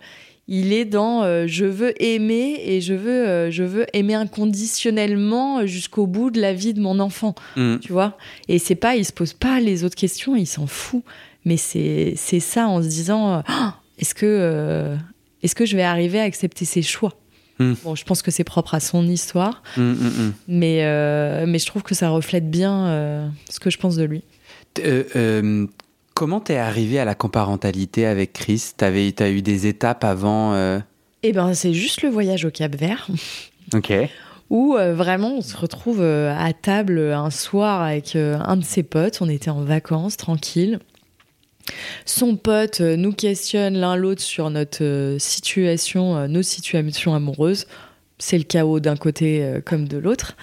il 0.51 0.73
est 0.73 0.83
dans 0.85 1.21
euh, 1.23 1.45
je 1.47 1.65
veux 1.65 1.93
aimer 2.03 2.59
et 2.65 2.81
je 2.81 2.95
veux, 2.95 3.27
euh, 3.27 3.51
je 3.51 3.63
veux 3.63 3.85
aimer 3.93 4.15
inconditionnellement 4.15 5.65
jusqu'au 5.67 6.07
bout 6.07 6.31
de 6.31 6.41
la 6.41 6.53
vie 6.53 6.73
de 6.73 6.81
mon 6.81 6.99
enfant, 6.99 7.35
Hmm. 7.55 7.77
tu 7.77 7.91
vois? 7.93 8.17
Et 8.47 8.57
c'est 8.59 8.75
pas, 8.75 8.95
il 8.95 9.05
se 9.05 9.13
pose 9.13 9.33
pas 9.33 9.59
les 9.59 9.83
autres 9.83 9.95
questions, 9.95 10.35
il 10.35 10.47
s'en 10.47 10.67
fout. 10.67 11.03
Mais 11.45 11.55
c'est, 11.55 12.13
c'est 12.17 12.39
ça 12.39 12.67
en 12.67 12.81
se 12.81 12.87
disant 12.87 13.31
euh, 13.31 13.41
Ah, 13.47 13.75
est-ce 13.99 14.15
que, 14.15 14.25
euh, 14.25 14.95
est-ce 15.43 15.55
que 15.55 15.65
je 15.65 15.75
vais 15.77 15.83
arriver 15.83 16.19
à 16.19 16.23
accepter 16.23 16.65
ses 16.65 16.81
choix? 16.81 17.13
Hmm. 17.59 17.73
Bon, 17.83 17.93
je 17.93 18.03
pense 18.03 18.21
que 18.21 18.31
c'est 18.31 18.43
propre 18.43 18.73
à 18.73 18.79
son 18.79 19.05
histoire, 19.07 19.61
hmm. 19.77 20.31
mais, 20.47 20.79
euh, 20.83 21.45
mais 21.47 21.59
je 21.59 21.65
trouve 21.67 21.83
que 21.83 21.93
ça 21.93 22.09
reflète 22.09 22.49
bien 22.49 22.87
euh, 22.87 23.27
ce 23.49 23.59
que 23.59 23.69
je 23.69 23.77
pense 23.77 23.95
de 23.97 24.03
lui. 24.03 24.23
Comment 26.19 26.41
t'es 26.41 26.57
arrivé 26.57 26.99
à 26.99 27.05
la 27.05 27.15
coparentalité 27.15 28.05
avec 28.05 28.33
Chris? 28.33 28.71
T'avais, 28.75 29.09
t'as 29.13 29.29
eu 29.29 29.41
des 29.41 29.67
étapes 29.67 30.03
avant. 30.03 30.53
euh, 30.53 30.77
Eh 31.23 31.31
ben, 31.31 31.53
c'est 31.53 31.73
juste 31.73 32.01
le 32.01 32.09
voyage 32.09 32.43
au 32.43 32.51
Cap 32.51 32.75
Vert. 32.75 33.07
Ok. 33.73 33.93
où 34.49 34.75
euh, 34.75 34.93
vraiment 34.93 35.35
on 35.37 35.41
se 35.41 35.55
retrouve 35.55 36.01
euh, 36.01 36.35
à 36.37 36.51
table 36.51 36.99
un 36.99 37.29
soir 37.29 37.81
avec 37.81 38.17
un 38.17 38.57
de 38.57 38.65
ses 38.65 38.83
potes. 38.83 39.19
On 39.21 39.29
était 39.29 39.49
en 39.49 39.61
vacances, 39.61 40.17
tranquille. 40.17 40.79
Son 42.03 42.35
pote 42.35 42.81
nous 42.81 43.13
questionne 43.13 43.77
l'un 43.77 43.95
l'autre 43.95 44.21
sur 44.21 44.49
notre 44.49 45.15
situation, 45.19 46.27
nos 46.27 46.41
situations 46.41 47.15
amoureuses. 47.15 47.65
C'est 48.17 48.37
le 48.37 48.43
chaos 48.43 48.81
d'un 48.81 48.97
côté 48.97 49.61
comme 49.65 49.87
de 49.87 49.97
l'autre. 49.97 50.35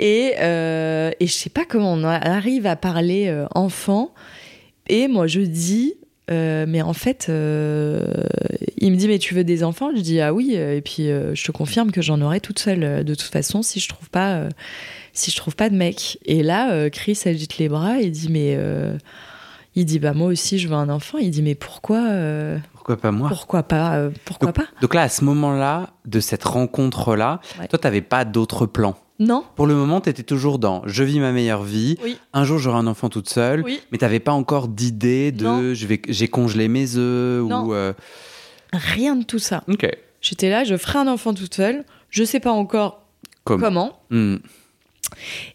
Et, 0.00 0.32
et 0.40 1.26
je 1.26 1.32
sais 1.32 1.50
pas 1.50 1.64
comment 1.64 1.92
on 1.92 2.02
arrive 2.02 2.66
à 2.66 2.74
parler 2.74 3.32
enfant. 3.54 4.12
Et 4.88 5.08
moi 5.08 5.26
je 5.26 5.40
dis, 5.40 5.94
euh, 6.30 6.66
mais 6.68 6.82
en 6.82 6.92
fait, 6.92 7.26
euh, 7.30 8.04
il 8.76 8.92
me 8.92 8.96
dit, 8.96 9.08
mais 9.08 9.18
tu 9.18 9.34
veux 9.34 9.44
des 9.44 9.64
enfants? 9.64 9.90
Je 9.96 10.00
dis, 10.02 10.20
ah 10.20 10.32
oui. 10.34 10.52
euh, 10.56 10.76
Et 10.76 10.82
puis, 10.82 11.10
euh, 11.10 11.34
je 11.34 11.42
te 11.44 11.52
confirme 11.52 11.90
que 11.90 12.02
j'en 12.02 12.20
aurai 12.20 12.40
toute 12.40 12.58
seule, 12.58 13.02
de 13.04 13.14
toute 13.14 13.30
façon, 13.32 13.62
si 13.62 13.80
je 13.80 13.88
trouve 13.88 14.10
pas, 14.10 14.42
si 15.12 15.30
je 15.30 15.36
trouve 15.36 15.56
pas 15.56 15.70
de 15.70 15.74
mec. 15.76 16.18
Et 16.26 16.42
là, 16.42 16.90
Chris 16.90 17.18
agite 17.24 17.56
les 17.58 17.68
bras 17.68 18.00
et 18.00 18.10
dit, 18.10 18.28
mais. 18.30 18.58
il 19.74 19.84
dit, 19.86 19.98
bah 19.98 20.12
moi 20.12 20.28
aussi, 20.28 20.58
je 20.58 20.68
veux 20.68 20.74
un 20.74 20.88
enfant. 20.90 21.18
Il 21.18 21.30
dit, 21.30 21.42
mais 21.42 21.54
pourquoi 21.54 22.02
Pourquoi 22.72 22.96
pas 22.98 23.10
moi? 23.10 23.28
Pourquoi 23.28 23.62
pas 23.62 24.08
Pourquoi 24.24 24.52
pas? 24.52 24.64
Donc 24.82 24.94
là, 24.94 25.02
à 25.02 25.08
ce 25.08 25.24
moment-là, 25.24 25.90
de 26.04 26.20
cette 26.20 26.44
rencontre-là, 26.44 27.40
Ouais. 27.58 27.68
toi, 27.68 27.78
t'avais 27.78 28.02
pas 28.02 28.24
d'autres 28.24 28.66
plans? 28.66 28.96
Non 29.20 29.44
Pour 29.56 29.66
le 29.66 29.74
moment, 29.74 30.00
t'étais 30.00 30.22
toujours 30.22 30.58
dans 30.58 30.82
je 30.86 31.02
vis 31.02 31.18
ma 31.18 31.32
meilleure 31.32 31.62
vie. 31.64 31.96
Oui. 32.04 32.16
Un 32.32 32.44
jour, 32.44 32.58
j'aurai 32.58 32.78
un 32.78 32.86
enfant 32.86 33.08
toute 33.08 33.28
seule. 33.28 33.62
Oui. 33.64 33.80
Mais 33.90 33.98
t'avais 33.98 34.20
pas 34.20 34.32
encore 34.32 34.68
d'idée 34.68 35.32
de 35.32 35.74
je 35.74 35.86
vais 35.86 36.00
j'ai 36.08 36.28
congelé 36.28 36.68
mes 36.68 36.96
œufs 36.96 37.44
Non. 37.48 37.64
ou. 37.66 37.74
euh, 37.74 37.92
Rien 38.72 39.16
de 39.16 39.24
tout 39.24 39.38
ça. 39.40 39.64
Ok. 39.68 39.88
J'étais 40.20 40.50
là, 40.50 40.62
je 40.64 40.76
ferai 40.76 40.98
un 41.00 41.08
enfant 41.08 41.32
toute 41.34 41.54
seule. 41.54 41.84
Je 42.10 42.22
sais 42.24 42.38
pas 42.40 42.52
encore 42.52 43.06
Comme. 43.44 43.60
comment. 43.60 44.00
Hmm. 44.10 44.36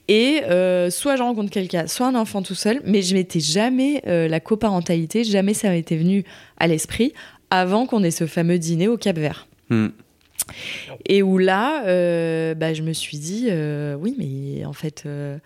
Et 0.08 0.42
euh, 0.46 0.90
soit 0.90 1.16
je 1.16 1.22
rencontre 1.24 1.52
quelqu'un, 1.52 1.88
soit 1.88 2.08
un 2.08 2.16
enfant 2.16 2.42
tout 2.42 2.56
seul, 2.56 2.82
mais 2.86 3.02
je 3.02 3.14
m'étais 3.14 3.40
jamais 3.40 4.02
euh, 4.08 4.28
la 4.28 4.40
coparentalité, 4.40 5.24
jamais 5.24 5.54
ça 5.54 5.70
m'était 5.70 5.96
venu 5.98 6.24
à 6.58 6.68
l'esprit 6.68 7.14
avant 7.50 7.86
qu'on 7.86 8.04
ait 8.04 8.12
ce 8.12 8.26
fameux 8.26 8.58
dîner 8.58 8.88
au 8.88 8.98
Cap 8.98 9.18
Vert. 9.18 9.48
Hmm. 9.70 9.88
Et 11.06 11.24
où 11.24 11.38
là, 11.38 11.86
euh, 11.86 12.54
bah, 12.56 12.74
je 12.74 12.82
me 12.82 12.94
suis 12.94 13.18
dit, 13.18 13.48
euh, 13.50 13.96
oui, 13.96 14.16
mais 14.18 14.66
en 14.66 14.74
fait, 14.74 15.04
euh, 15.06 15.38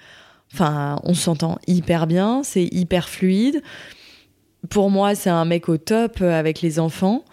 enfin, 0.54 1.00
on 1.04 1.14
s'entend 1.14 1.60
hyper 1.68 2.08
bien, 2.08 2.42
c'est 2.44 2.66
hyper 2.66 3.10
fluide. 3.10 3.62
Pour 4.70 4.90
moi, 4.90 5.16
c'est 5.16 5.30
un 5.30 5.46
mec 5.46 5.70
au 5.70 5.78
top 5.78 6.22
avec 6.22 6.62
les 6.62 6.80
enfants. 6.80 7.24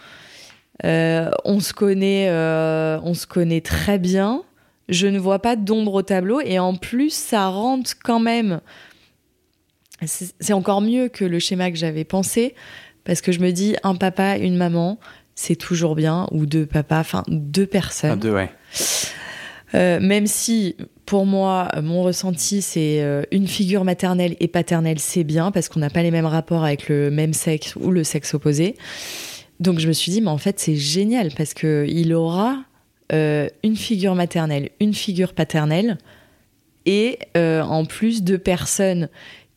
On 0.83 1.61
se 1.61 1.73
connaît, 1.73 2.31
on 2.31 3.15
se 3.15 3.27
connaît 3.27 3.61
très 3.61 3.99
bien. 3.99 4.43
Je 4.89 5.07
ne 5.07 5.19
vois 5.19 5.39
pas 5.39 5.57
d'ombre 5.57 5.95
au 5.95 6.03
tableau 6.03 6.41
et 6.41 6.59
en 6.59 6.75
plus, 6.75 7.13
ça 7.13 7.49
rentre 7.49 7.93
quand 8.03 8.21
même. 8.21 8.61
C'est 10.05 10.53
encore 10.53 10.83
mieux 10.83 11.09
que 11.09 11.25
le 11.25 11.39
schéma 11.39 11.71
que 11.71 11.79
j'avais 11.79 12.05
pensé 12.05 12.55
parce 13.05 13.21
que 13.21 13.33
je 13.33 13.41
me 13.41 13.51
dis 13.51 13.77
un 13.83 13.95
papa, 13.95 14.37
une 14.37 14.57
maman, 14.57 14.99
c'est 15.35 15.57
toujours 15.57 15.95
bien 15.95 16.27
ou 16.31 16.47
deux 16.47 16.67
papas, 16.67 17.01
enfin 17.01 17.23
deux 17.29 17.65
Un, 17.65 17.67
personnes. 17.67 18.19
deux, 18.19 18.33
ouais. 18.33 18.51
Euh, 19.75 19.99
même 20.01 20.27
si 20.27 20.77
pour 21.05 21.27
moi, 21.27 21.69
mon 21.83 22.03
ressenti, 22.03 22.63
c'est 22.63 23.03
euh, 23.03 23.23
une 23.33 23.49
figure 23.49 23.85
maternelle 23.85 24.37
et 24.41 24.49
paternelle, 24.49 25.01
c'est 25.01 25.25
bien 25.25 25.51
parce 25.51 25.69
qu'on 25.69 25.81
n'a 25.81 25.91
pas 25.91 26.03
les 26.03 26.11
mêmes 26.13 26.27
rapports 26.27 26.65
avec 26.65 26.89
le 26.89 27.11
même 27.11 27.33
sexe 27.33 27.75
ou 27.77 27.91
le 27.91 28.05
sexe 28.05 28.35
opposé. 28.35 28.77
Donc 29.61 29.81
je 29.81 29.89
me 29.89 29.93
suis 29.93 30.13
dit, 30.13 30.21
mais 30.21 30.31
en 30.31 30.39
fait, 30.39 30.61
c'est 30.61 30.77
génial 30.77 31.31
parce 31.37 31.55
que 31.55 31.87
il 31.89 32.15
aura 32.15 32.59
euh, 33.13 33.49
une 33.63 33.77
figure 33.77 34.15
maternelle, 34.15 34.71
une 34.81 34.95
figure 34.95 35.33
paternelle 35.33 35.99
et 36.87 37.19
en 37.35 37.87
plus 37.87 38.23
deux 38.23 38.37
personnes 38.39 39.09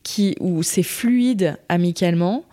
qui 0.02 0.34
où 0.40 0.62
c'est 0.62 0.82
fluide 0.82 1.58
amicalement. 1.68 2.44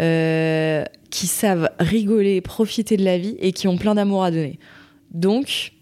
Euh, 0.00 0.84
qui 1.10 1.26
savent 1.26 1.70
rigoler, 1.78 2.40
profiter 2.40 2.96
de 2.96 3.04
la 3.04 3.18
vie 3.18 3.36
et 3.38 3.52
qui 3.52 3.68
ont 3.68 3.76
plein 3.78 3.94
d'amour 3.94 4.24
à 4.24 4.30
donner. 4.30 4.58
Donc, 5.12 5.72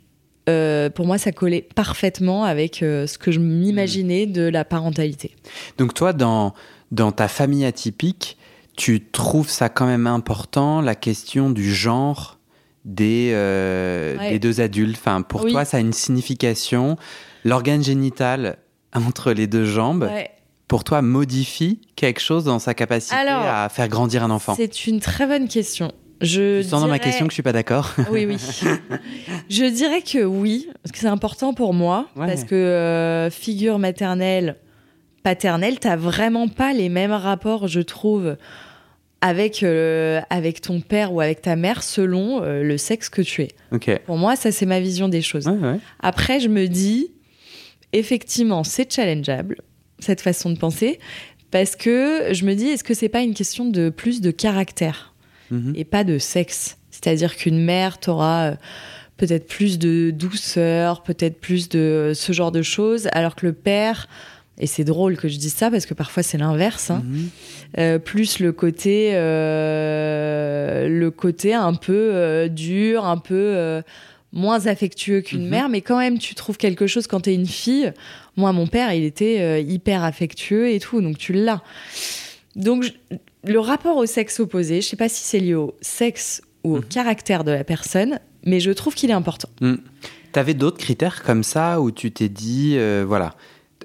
euh, 0.48 0.90
pour 0.90 1.06
moi, 1.06 1.18
ça 1.18 1.32
collait 1.32 1.66
parfaitement 1.74 2.44
avec 2.44 2.82
euh, 2.82 3.06
ce 3.06 3.18
que 3.18 3.32
je 3.32 3.40
m'imaginais 3.40 4.26
de 4.26 4.42
la 4.42 4.64
parentalité. 4.64 5.34
Donc 5.78 5.94
toi, 5.94 6.12
dans, 6.12 6.54
dans 6.92 7.12
ta 7.12 7.28
famille 7.28 7.64
atypique, 7.64 8.36
tu 8.76 9.00
trouves 9.04 9.48
ça 9.48 9.68
quand 9.68 9.86
même 9.86 10.06
important, 10.06 10.80
la 10.80 10.94
question 10.94 11.50
du 11.50 11.72
genre 11.74 12.38
des, 12.84 13.30
euh, 13.32 14.18
Ouais. 14.18 14.32
des 14.32 14.38
deux 14.38 14.60
adultes? 14.60 14.96
Enfin, 14.98 15.22
pour 15.22 15.44
Oui. 15.44 15.52
toi, 15.52 15.64
ça 15.64 15.78
a 15.78 15.80
une 15.80 15.92
signification. 15.94 16.96
L'organe 17.44 17.82
génital 17.82 18.58
entre 18.94 19.32
les 19.32 19.46
deux 19.46 19.64
jambes, 19.64 20.04
Ouais. 20.12 20.30
Pour 20.68 20.84
toi, 20.84 21.02
modifie 21.02 21.80
quelque 21.96 22.20
chose 22.20 22.44
dans 22.44 22.58
sa 22.58 22.74
capacité 22.74 23.14
Alors, 23.14 23.42
à 23.46 23.68
faire 23.68 23.88
grandir 23.88 24.22
un 24.24 24.30
enfant 24.30 24.54
C'est 24.56 24.86
une 24.86 25.00
très 25.00 25.26
bonne 25.26 25.48
question. 25.48 25.92
Je 26.20 26.62
Tu 26.62 26.68
sens 26.68 26.80
dans 26.80 26.88
ma 26.88 26.98
question 26.98 27.26
que 27.26 27.32
je 27.32 27.34
suis 27.34 27.42
pas 27.42 27.52
d'accord 27.52 27.94
Oui, 28.10 28.24
oui. 28.26 28.36
je 29.50 29.64
dirais 29.64 30.00
que 30.00 30.24
oui, 30.24 30.68
parce 30.82 30.92
que 30.92 30.98
c'est 30.98 31.06
important 31.08 31.52
pour 31.54 31.74
moi, 31.74 32.08
Ouais. 32.16 32.26
parce 32.26 32.44
que 32.44 32.54
euh, 32.54 33.30
figure 33.30 33.78
maternelle, 33.78 34.56
paternelle, 35.22 35.78
t'as 35.80 35.96
vraiment 35.96 36.48
pas 36.48 36.72
les 36.72 36.88
mêmes 36.88 37.12
rapports, 37.12 37.66
je 37.68 37.80
trouve, 37.80 38.36
avec, 39.20 39.62
euh, 39.62 40.20
avec 40.30 40.60
ton 40.60 40.80
père 40.80 41.12
ou 41.12 41.20
avec 41.20 41.42
ta 41.42 41.56
mère 41.56 41.82
selon 41.82 42.42
euh, 42.42 42.62
le 42.62 42.78
sexe 42.78 43.08
que 43.08 43.22
tu 43.22 43.42
es. 43.42 44.00
Pour 44.06 44.16
moi, 44.16 44.36
ça, 44.36 44.52
c'est 44.52 44.66
ma 44.66 44.80
vision 44.80 45.08
des 45.08 45.22
choses. 45.22 45.46
Ouais, 45.48 45.58
ouais. 45.58 45.78
Après, 46.00 46.40
je 46.40 46.48
me 46.48 46.66
dis, 46.68 47.10
effectivement, 47.92 48.64
c'est 48.64 48.90
challengeable, 48.92 49.56
cette 50.04 50.20
façon 50.20 50.50
de 50.50 50.58
penser, 50.58 50.98
parce 51.50 51.74
que 51.76 52.28
je 52.32 52.44
me 52.44 52.54
dis, 52.54 52.66
est-ce 52.68 52.84
que 52.84 52.94
c'est 52.94 53.08
pas 53.08 53.20
une 53.22 53.34
question 53.34 53.64
de 53.68 53.90
plus 53.90 54.20
de 54.20 54.30
caractère 54.30 55.12
Mhm. 55.50 55.72
et 55.76 55.84
pas 55.84 56.04
de 56.04 56.18
sexe? 56.18 56.78
C'est-à-dire 56.90 57.36
qu'une 57.36 57.62
mère, 57.62 57.98
t'aura 57.98 58.42
euh, 58.44 58.54
peut-être 59.16 59.46
plus 59.46 59.78
de 59.78 60.10
douceur, 60.10 61.02
peut-être 61.02 61.38
plus 61.40 61.68
de 61.68 62.12
ce 62.14 62.32
genre 62.32 62.50
de 62.52 62.62
choses, 62.62 63.08
alors 63.12 63.34
que 63.36 63.46
le 63.46 63.52
père, 63.52 64.08
et 64.58 64.66
c'est 64.68 64.84
drôle 64.84 65.16
que 65.16 65.28
je 65.28 65.36
dise 65.36 65.52
ça, 65.54 65.70
parce 65.70 65.84
que 65.86 65.94
parfois 65.94 66.22
c'est 66.22 66.38
l'inverse, 66.38 66.90
hein, 66.90 67.02
Mhm. 67.04 67.28
euh, 67.78 67.98
plus 67.98 68.38
le 68.40 68.52
côté, 68.52 69.10
euh, 69.14 70.88
le 70.88 71.10
côté 71.10 71.54
un 71.54 71.74
peu 71.74 71.92
euh, 72.14 72.48
dur, 72.48 73.04
un 73.04 73.18
peu 73.18 73.82
moins 74.34 74.66
affectueux 74.66 75.22
qu'une 75.22 75.44
Mhm. 75.44 75.48
mère, 75.48 75.68
mais 75.70 75.80
quand 75.80 75.98
même 75.98 76.18
tu 76.18 76.34
trouves 76.34 76.58
quelque 76.58 76.86
chose 76.86 77.06
quand 77.06 77.20
t'es 77.20 77.34
une 77.34 77.46
fille. 77.46 77.92
Moi, 78.36 78.52
mon 78.52 78.66
père, 78.66 78.92
il 78.92 79.04
était 79.04 79.40
euh, 79.40 79.58
hyper 79.60 80.02
affectueux 80.04 80.70
et 80.70 80.80
tout, 80.80 81.00
donc 81.00 81.16
tu 81.16 81.32
l'as. 81.32 81.62
Donc 82.56 82.82
je- 82.82 83.16
le 83.44 83.58
rapport 83.60 83.96
au 83.96 84.06
sexe 84.06 84.40
opposé, 84.40 84.80
je 84.80 84.86
sais 84.88 84.96
pas 84.96 85.08
si 85.08 85.22
c'est 85.24 85.38
lié 85.40 85.54
au 85.54 85.74
sexe 85.80 86.42
ou 86.64 86.74
au 86.74 86.78
Mhm. 86.78 86.84
caractère 86.84 87.44
de 87.44 87.50
la 87.52 87.64
personne, 87.64 88.18
mais 88.44 88.60
je 88.60 88.70
trouve 88.70 88.94
qu'il 88.94 89.10
est 89.10 89.14
important. 89.14 89.48
T'avais 90.32 90.54
d'autres 90.54 90.78
critères 90.78 91.22
comme 91.22 91.42
ça 91.44 91.80
où 91.80 91.90
tu 91.90 92.10
t'es 92.10 92.28
dit, 92.28 92.74
euh, 92.76 93.04
voilà, 93.06 93.34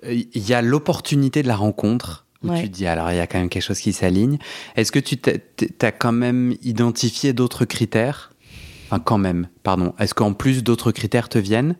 il 0.07 0.27
y 0.33 0.53
a 0.53 0.61
l'opportunité 0.61 1.43
de 1.43 1.47
la 1.47 1.55
rencontre. 1.55 2.25
Où 2.41 2.47
Ouais. 2.51 2.61
tu 2.61 2.69
te 2.71 2.73
dis, 2.73 2.87
alors 2.87 3.11
il 3.11 3.17
y 3.17 3.19
a 3.19 3.27
quand 3.27 3.37
même 3.37 3.49
quelque 3.49 3.63
chose 3.65 3.79
qui 3.81 3.91
s'aligne. 3.91 4.37
Est-ce 4.77 4.93
que 4.93 4.99
tu 4.99 5.17
as 5.81 5.91
quand 5.91 6.13
même 6.13 6.55
identifié 6.63 7.33
d'autres 7.33 7.65
critères? 7.65 8.31
Enfin, 8.89 8.99
quand 8.99 9.19
même, 9.19 9.49
pardon. 9.61 9.93
Est-ce 9.99 10.15
qu'en 10.15 10.33
plus 10.33 10.63
d'autres 10.63 10.91
critères 10.91 11.29
te 11.29 11.37
viennent? 11.37 11.75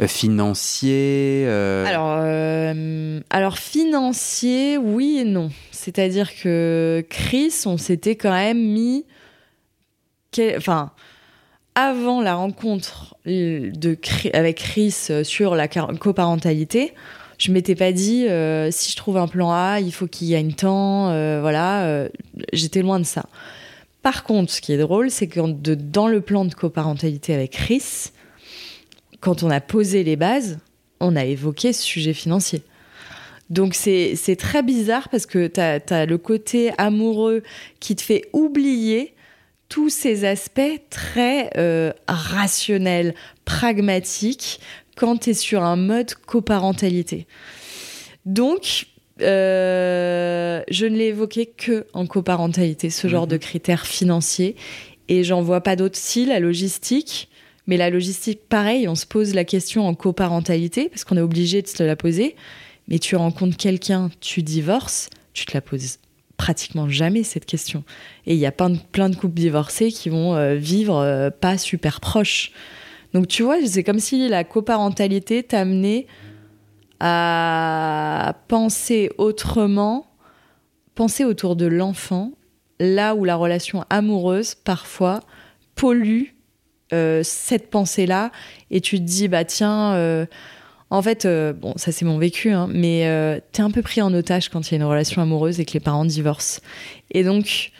Euh, 0.00 0.06
Financiers 0.06 1.44
euh, 1.46 1.84
Alors, 1.84 2.16
euh, 2.20 3.20
alors 3.28 3.58
financier, 3.58 4.78
oui 4.78 5.18
et 5.20 5.24
non. 5.24 5.50
C'est-à-dire 5.72 6.30
que 6.34 7.04
Chris, 7.10 7.52
on 7.66 7.76
s'était 7.76 8.16
quand 8.16 8.32
même 8.32 8.58
mis, 8.58 9.04
enfin, 10.56 10.92
avant 11.74 12.22
la 12.22 12.34
rencontre 12.34 13.16
de 13.26 13.98
avec 14.32 14.56
Chris 14.56 14.94
euh, 15.10 15.22
sur 15.22 15.54
la 15.54 15.68
coparentalité, 15.68 16.94
je 17.36 17.52
m'étais 17.52 17.74
pas 17.74 17.92
dit 17.92 18.26
si 18.70 18.90
je 18.90 18.96
trouve 18.96 19.18
un 19.18 19.28
plan 19.28 19.52
A, 19.52 19.80
il 19.80 19.92
faut 19.92 20.06
qu'il 20.06 20.30
gagne 20.30 20.54
tant, 20.54 21.10
voilà. 21.42 22.08
J'étais 22.54 22.80
loin 22.80 22.98
de 22.98 23.04
ça. 23.04 23.26
Par 24.06 24.22
contre, 24.22 24.52
ce 24.52 24.60
qui 24.60 24.72
est 24.72 24.78
drôle, 24.78 25.10
c'est 25.10 25.26
que 25.26 25.40
dans 25.40 26.06
le 26.06 26.20
plan 26.20 26.44
de 26.44 26.54
coparentalité 26.54 27.34
avec 27.34 27.50
Chris, 27.50 28.12
quand 29.18 29.42
on 29.42 29.50
a 29.50 29.60
posé 29.60 30.04
les 30.04 30.14
bases, 30.14 30.60
on 31.00 31.16
a 31.16 31.24
évoqué 31.24 31.72
ce 31.72 31.82
sujet 31.82 32.12
financier. 32.12 32.62
Donc 33.50 33.74
c'est 33.74 34.14
c'est 34.14 34.36
très 34.36 34.62
bizarre 34.62 35.08
parce 35.08 35.26
que 35.26 35.48
tu 35.48 35.60
as, 35.60 36.06
le 36.06 36.18
côté 36.18 36.70
amoureux 36.78 37.42
qui 37.80 37.96
te 37.96 38.02
fait 38.02 38.28
oublier 38.32 39.12
tous 39.68 39.88
ces 39.88 40.24
aspects 40.24 40.80
très 40.88 41.50
euh, 41.56 41.92
rationnels, 42.06 43.12
pragmatiques, 43.44 44.60
quand 44.96 45.16
tu 45.16 45.30
es 45.30 45.34
sur 45.34 45.64
un 45.64 45.74
mode 45.74 46.14
coparentalité. 46.14 47.26
Donc, 48.24 48.86
euh, 49.22 50.62
je 50.70 50.86
ne 50.86 50.96
l'ai 50.96 51.06
évoqué 51.06 51.46
que 51.46 51.86
en 51.92 52.06
coparentalité, 52.06 52.90
ce 52.90 53.08
genre 53.08 53.24
Mhm. 53.24 53.30
de 53.30 53.36
critères 53.36 53.86
financiers. 53.86 54.56
Et 55.08 55.24
j'en 55.24 55.42
vois 55.42 55.60
pas 55.60 55.76
d'autres. 55.76 55.98
Si, 55.98 56.26
la 56.26 56.40
logistique. 56.40 57.28
Mais 57.68 57.76
la 57.76 57.90
logistique, 57.90 58.40
pareil, 58.48 58.86
on 58.86 58.94
se 58.94 59.06
pose 59.06 59.34
la 59.34 59.44
question 59.44 59.88
en 59.88 59.94
coparentalité, 59.94 60.88
parce 60.88 61.02
qu'on 61.02 61.16
est 61.16 61.20
obligé 61.20 61.62
de 61.62 61.66
se 61.66 61.82
la 61.82 61.96
poser. 61.96 62.36
Mais 62.86 63.00
tu 63.00 63.16
rencontres 63.16 63.56
quelqu'un, 63.56 64.08
tu 64.20 64.44
divorces, 64.44 65.10
tu 65.32 65.46
te 65.46 65.52
la 65.54 65.60
poses 65.60 65.98
pratiquement 66.36 66.88
jamais 66.88 67.24
cette 67.24 67.44
question. 67.44 67.82
Et 68.26 68.34
il 68.34 68.38
y 68.38 68.46
a 68.46 68.52
plein 68.52 68.70
de, 68.70 68.78
plein 68.92 69.08
de 69.08 69.16
couples 69.16 69.34
divorcés 69.40 69.90
qui 69.90 70.10
vont 70.10 70.36
euh, 70.36 70.54
vivre 70.54 70.96
euh, 70.98 71.30
pas 71.30 71.58
super 71.58 72.00
proches. 72.00 72.52
Donc 73.14 73.26
tu 73.26 73.42
vois, 73.42 73.56
c'est 73.66 73.82
comme 73.82 73.98
si 73.98 74.28
la 74.28 74.44
coparentalité 74.44 75.42
t'amenait 75.42 76.06
à 77.00 78.34
penser 78.48 79.10
autrement, 79.18 80.06
penser 80.94 81.24
autour 81.24 81.56
de 81.56 81.66
l'enfant, 81.66 82.32
là 82.78 83.14
où 83.14 83.24
la 83.24 83.36
relation 83.36 83.84
amoureuse 83.90 84.54
parfois 84.54 85.20
pollue 85.74 86.24
euh, 86.92 87.22
cette 87.24 87.70
pensée-là, 87.70 88.30
et 88.70 88.80
tu 88.80 88.98
te 88.98 89.04
dis 89.04 89.28
bah 89.28 89.44
tiens. 89.44 90.26
En 90.90 91.02
fait, 91.02 91.24
euh, 91.24 91.52
bon, 91.52 91.72
ça 91.76 91.90
c'est 91.90 92.04
mon 92.04 92.18
vécu, 92.18 92.50
hein, 92.50 92.68
mais 92.72 93.06
euh, 93.06 93.40
t'es 93.52 93.62
un 93.62 93.70
peu 93.70 93.82
pris 93.82 94.00
en 94.02 94.14
otage 94.14 94.48
quand 94.48 94.70
il 94.70 94.72
y 94.72 94.74
a 94.74 94.76
une 94.76 94.88
relation 94.88 95.20
amoureuse 95.20 95.58
et 95.58 95.64
que 95.64 95.72
les 95.72 95.80
parents 95.80 96.04
divorcent. 96.04 96.60
Et 97.10 97.24
donc, 97.24 97.72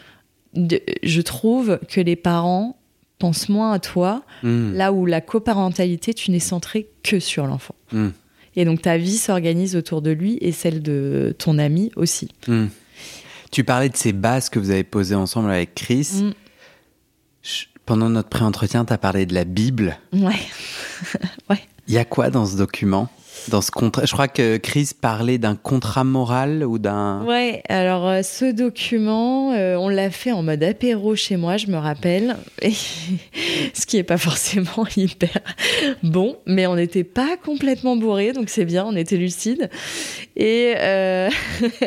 je 0.53 1.21
trouve 1.21 1.79
que 1.87 2.01
les 2.01 2.17
parents 2.17 2.77
pensent 3.17 3.47
moins 3.47 3.71
à 3.71 3.79
toi, 3.79 4.23
hmm. 4.43 4.73
là 4.73 4.91
où 4.91 5.05
la 5.05 5.21
coparentalité, 5.21 6.13
tu 6.13 6.31
n'es 6.31 6.39
centré 6.39 6.89
que 7.01 7.19
sur 7.19 7.47
l'enfant. 7.47 7.75
Hmm. 7.93 8.09
Et 8.57 8.65
donc 8.65 8.81
ta 8.81 8.97
vie 8.97 9.17
s'organise 9.17 9.75
autour 9.75 10.01
de 10.01 10.09
lui 10.09 10.39
et 10.41 10.51
celle 10.51 10.81
de 10.81 11.35
ton 11.37 11.59
ami 11.59 11.91
aussi. 11.95 12.29
Hmm. 12.47 12.65
Tu 13.51 13.63
parlais 13.63 13.87
de 13.87 13.95
ces 13.95 14.13
bases 14.13 14.49
que 14.49 14.57
vous 14.57 14.71
avez 14.71 14.83
posées 14.83 15.13
ensemble 15.13 15.51
avec 15.51 15.75
Chris. 15.75 16.33
pendant 17.85 18.09
notre 18.09 18.29
pré-entretien, 18.29 18.83
tu 18.83 18.91
as 18.91 18.97
parlé 18.97 19.27
de 19.27 19.35
la 19.35 19.45
Bible. 19.45 19.99
Ouais. 20.11 20.41
ouais. 21.51 21.61
Il 21.87 21.93
y 21.93 21.99
a 21.99 22.03
quoi 22.03 22.31
dans 22.31 22.47
ce 22.47 22.57
document? 22.57 23.09
Dans 23.49 23.61
ce 23.61 23.71
contrat, 23.71 24.05
je 24.05 24.11
crois 24.11 24.27
que 24.27 24.57
Chris 24.57 24.91
parlait 24.99 25.37
d'un 25.37 25.55
contrat 25.55 26.03
moral 26.03 26.63
ou 26.65 26.79
d'un. 26.79 27.23
Ouais, 27.25 27.61
alors 27.69 28.07
euh, 28.07 28.21
ce 28.21 28.51
document, 28.51 29.53
euh, 29.53 29.75
on 29.75 29.89
l'a 29.89 30.09
fait 30.11 30.31
en 30.31 30.43
mode 30.43 30.63
apéro 30.63 31.15
chez 31.15 31.37
moi, 31.37 31.57
je 31.57 31.67
me 31.67 31.77
rappelle, 31.77 32.37
et 32.61 32.71
ce 33.73 33.85
qui 33.85 33.97
est 33.97 34.03
pas 34.03 34.17
forcément 34.17 34.85
hyper 34.95 35.39
bon, 36.03 36.37
mais 36.45 36.67
on 36.67 36.75
n'était 36.75 37.03
pas 37.03 37.37
complètement 37.43 37.95
bourré, 37.95 38.33
donc 38.33 38.49
c'est 38.49 38.65
bien, 38.65 38.85
on 38.85 38.95
était 38.95 39.17
lucide. 39.17 39.69
Et 40.35 40.73
euh, 40.77 41.29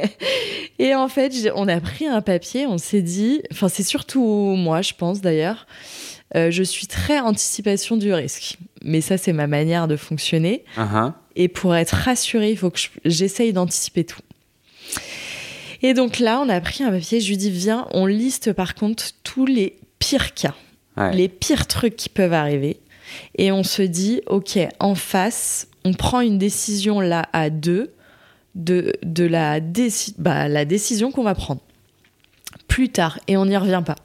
et 0.79 0.95
en 0.95 1.09
fait, 1.09 1.33
on 1.55 1.69
a 1.69 1.81
pris 1.81 2.07
un 2.07 2.23
papier, 2.23 2.67
on 2.67 2.79
s'est 2.79 3.03
dit, 3.03 3.43
enfin 3.53 3.69
c'est 3.69 3.83
surtout 3.83 4.55
moi, 4.57 4.83
je 4.83 4.95
pense 4.95 5.21
d'ailleurs. 5.21 5.67
Je 6.33 6.63
suis 6.63 6.87
très 6.87 7.19
anticipation 7.19 7.97
du 7.97 8.15
risque. 8.15 8.57
Mais 8.85 9.01
ça, 9.01 9.19
c'est 9.19 9.33
ma 9.33 9.47
manière 9.47 9.89
de 9.89 9.97
fonctionner. 9.97 10.65
Uh-huh. 10.77 11.13
Et 11.41 11.49
pour 11.49 11.75
être 11.75 11.95
rassurée, 11.95 12.51
il 12.51 12.59
faut 12.59 12.69
que 12.69 12.79
j'essaye 13.07 13.55
d'anticiper 13.55 14.05
tout. 14.05 14.21
Et 15.81 15.95
donc 15.95 16.19
là, 16.19 16.39
on 16.45 16.51
a 16.51 16.61
pris 16.61 16.85
un 16.85 16.91
papier, 16.91 17.19
je 17.19 17.31
lui 17.31 17.39
dis, 17.39 17.51
viens, 17.51 17.87
on 17.93 18.05
liste 18.05 18.53
par 18.53 18.75
contre 18.75 19.05
tous 19.25 19.47
les 19.47 19.79
pires 19.99 20.35
cas, 20.35 20.55
les 21.15 21.31
pires 21.31 21.67
trucs 21.67 21.97
qui 21.97 22.11
peuvent 22.11 22.35
arriver. 22.35 22.79
Et 23.39 23.53
on 23.53 23.63
se 23.63 23.81
dit, 23.81 24.21
OK, 24.27 24.59
en 24.81 24.95
face, 24.95 25.67
on 25.87 25.95
prend 25.95 26.21
une 26.21 26.37
décision 26.37 27.01
là 27.01 27.27
à 27.33 27.49
deux 27.49 27.95
de, 28.55 28.93
de 29.03 29.25
la, 29.25 29.61
bah, 30.19 30.47
la 30.47 30.67
décision 30.67 31.11
qu'on 31.11 31.23
va 31.23 31.35
prendre. 31.35 31.63
Plus 32.69 32.91
tard, 32.91 33.19
et 33.29 33.39
on 33.39 33.47
n'y 33.47 33.57
revient 33.57 33.83
pas. 33.87 33.97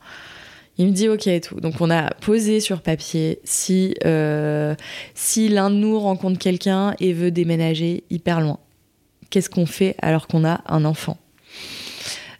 Il 0.77 0.87
me 0.87 0.91
dit 0.91 1.07
ok 1.07 1.27
et 1.27 1.41
tout. 1.41 1.59
Donc 1.61 1.79
on 1.79 1.89
a 1.89 2.13
posé 2.15 2.59
sur 2.59 2.81
papier 2.81 3.39
si 3.43 3.95
euh, 4.05 4.75
si 5.13 5.47
l'un 5.47 5.69
de 5.69 5.75
nous 5.75 5.99
rencontre 5.99 6.37
quelqu'un 6.37 6.95
et 6.99 7.13
veut 7.13 7.31
déménager 7.31 8.03
hyper 8.09 8.41
loin, 8.41 8.59
qu'est-ce 9.29 9.49
qu'on 9.49 9.65
fait 9.65 9.95
alors 10.01 10.27
qu'on 10.27 10.43
a 10.45 10.61
un 10.67 10.83
enfant? 10.83 11.17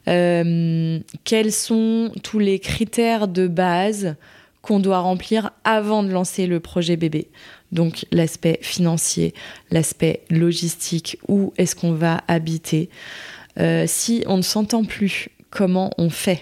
Euh, 0.07 0.99
Quels 1.23 1.51
sont 1.51 2.11
tous 2.23 2.39
les 2.39 2.59
critères 2.59 3.27
de 3.27 3.47
base 3.47 4.15
qu'on 4.61 4.79
doit 4.79 4.99
remplir 4.99 5.51
avant 5.63 6.03
de 6.03 6.09
lancer 6.09 6.45
le 6.45 6.59
projet 6.59 6.97
bébé? 6.97 7.29
Donc 7.71 8.05
l'aspect 8.11 8.59
financier, 8.61 9.33
l'aspect 9.71 10.21
logistique, 10.29 11.17
où 11.27 11.53
est-ce 11.57 11.75
qu'on 11.75 11.93
va 11.93 12.21
habiter? 12.27 12.89
Euh, 13.59 13.85
Si 13.87 14.23
on 14.27 14.37
ne 14.37 14.41
s'entend 14.41 14.83
plus, 14.83 15.29
comment 15.49 15.91
on 15.97 16.09
fait? 16.09 16.41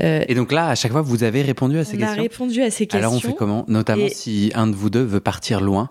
Euh, 0.00 0.24
et 0.28 0.34
donc 0.34 0.52
là, 0.52 0.68
à 0.68 0.74
chaque 0.74 0.92
fois, 0.92 1.02
vous 1.02 1.22
avez 1.22 1.42
répondu 1.42 1.78
à 1.78 1.84
ces 1.84 1.96
questions 1.96 2.16
On 2.16 2.18
a 2.18 2.22
répondu 2.22 2.62
à 2.62 2.70
ces 2.70 2.86
questions. 2.86 2.98
Alors 2.98 3.12
on 3.12 3.20
fait 3.20 3.34
comment 3.34 3.64
Notamment 3.68 4.08
si 4.10 4.52
un 4.54 4.66
de 4.66 4.74
vous 4.74 4.90
deux 4.90 5.02
veut 5.02 5.20
partir 5.20 5.60
loin 5.60 5.90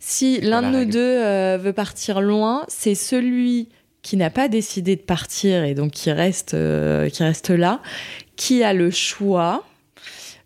Si 0.00 0.40
l'un 0.40 0.62
de 0.62 0.78
nous 0.78 0.84
deux 0.84 0.98
euh, 1.00 1.58
veut 1.60 1.72
partir 1.72 2.20
loin, 2.20 2.64
c'est 2.68 2.94
celui 2.94 3.68
qui 4.02 4.16
n'a 4.16 4.30
pas 4.30 4.48
décidé 4.48 4.96
de 4.96 5.02
partir 5.02 5.64
et 5.64 5.74
donc 5.74 5.92
qui 5.92 6.12
reste, 6.12 6.54
euh, 6.54 7.08
qui 7.08 7.22
reste 7.22 7.50
là, 7.50 7.80
qui 8.36 8.62
a 8.62 8.72
le 8.72 8.90
choix, 8.90 9.64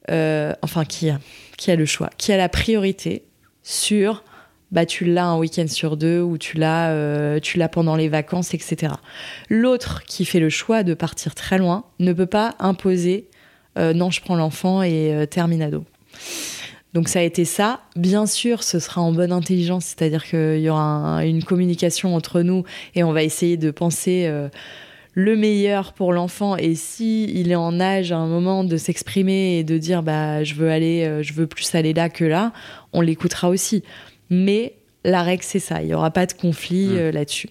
enfin 0.08 0.84
qui 0.84 1.10
a, 1.10 1.18
qui 1.56 1.70
a 1.70 1.76
le 1.76 1.86
choix, 1.86 2.10
qui 2.18 2.32
a 2.32 2.36
la 2.36 2.48
priorité 2.48 3.24
sur 3.62 4.22
bah 4.70 4.86
tu 4.86 5.04
l'as 5.04 5.26
un 5.26 5.38
week-end 5.38 5.66
sur 5.66 5.96
deux 5.96 6.20
ou 6.20 6.38
tu 6.38 6.58
l'as 6.58 6.90
euh, 6.90 7.40
tu 7.40 7.58
l'as 7.58 7.68
pendant 7.68 7.96
les 7.96 8.08
vacances 8.08 8.54
etc 8.54 8.94
l'autre 9.48 10.02
qui 10.04 10.24
fait 10.24 10.40
le 10.40 10.50
choix 10.50 10.82
de 10.82 10.94
partir 10.94 11.34
très 11.34 11.58
loin 11.58 11.84
ne 11.98 12.12
peut 12.12 12.26
pas 12.26 12.54
imposer 12.58 13.28
euh, 13.78 13.92
non 13.94 14.10
je 14.10 14.20
prends 14.20 14.36
l'enfant 14.36 14.82
et 14.82 15.14
euh, 15.14 15.26
terminado 15.26 15.84
donc 16.94 17.10
ça 17.10 17.18
a 17.18 17.22
été 17.22 17.44
ça. 17.44 17.82
Bien 17.96 18.24
sûr 18.24 18.62
ce 18.62 18.78
sera 18.78 19.02
en 19.02 19.12
bonne 19.12 19.30
intelligence 19.30 19.84
c'est-à-dire 19.84 20.24
qu'il 20.24 20.58
y 20.58 20.70
aura 20.70 21.22
une 21.24 21.44
communication 21.44 22.14
entre 22.14 22.40
nous 22.40 22.64
et 22.94 23.04
on 23.04 23.12
va 23.12 23.22
essayer 23.22 23.58
de 23.58 23.70
penser 23.70 24.28
le 25.12 25.36
meilleur 25.36 25.92
pour 25.92 26.14
l'enfant. 26.14 26.56
Et 26.56 26.74
si 26.74 27.24
il 27.24 27.52
est 27.52 27.56
en 27.56 27.78
âge 27.78 28.10
à 28.10 28.16
un 28.16 28.26
moment 28.26 28.64
de 28.64 28.78
s'exprimer 28.78 29.58
et 29.58 29.64
de 29.64 29.76
dire 29.76 30.02
bah 30.02 30.42
je 30.44 30.54
veux 30.54 30.70
aller 30.70 31.22
je 31.22 31.34
veux 31.34 31.46
plus 31.46 31.72
aller 31.74 31.92
là 31.92 32.08
que 32.08 32.24
là 32.24 32.54
on 32.94 33.02
l'écoutera 33.02 33.50
aussi 33.50 33.84
mais 34.30 34.74
la 35.04 35.22
règle, 35.22 35.42
c'est 35.42 35.58
ça. 35.58 35.82
Il 35.82 35.86
n'y 35.86 35.94
aura 35.94 36.10
pas 36.10 36.26
de 36.26 36.32
conflit 36.32 36.88
euh, 36.90 37.12
là-dessus. 37.12 37.48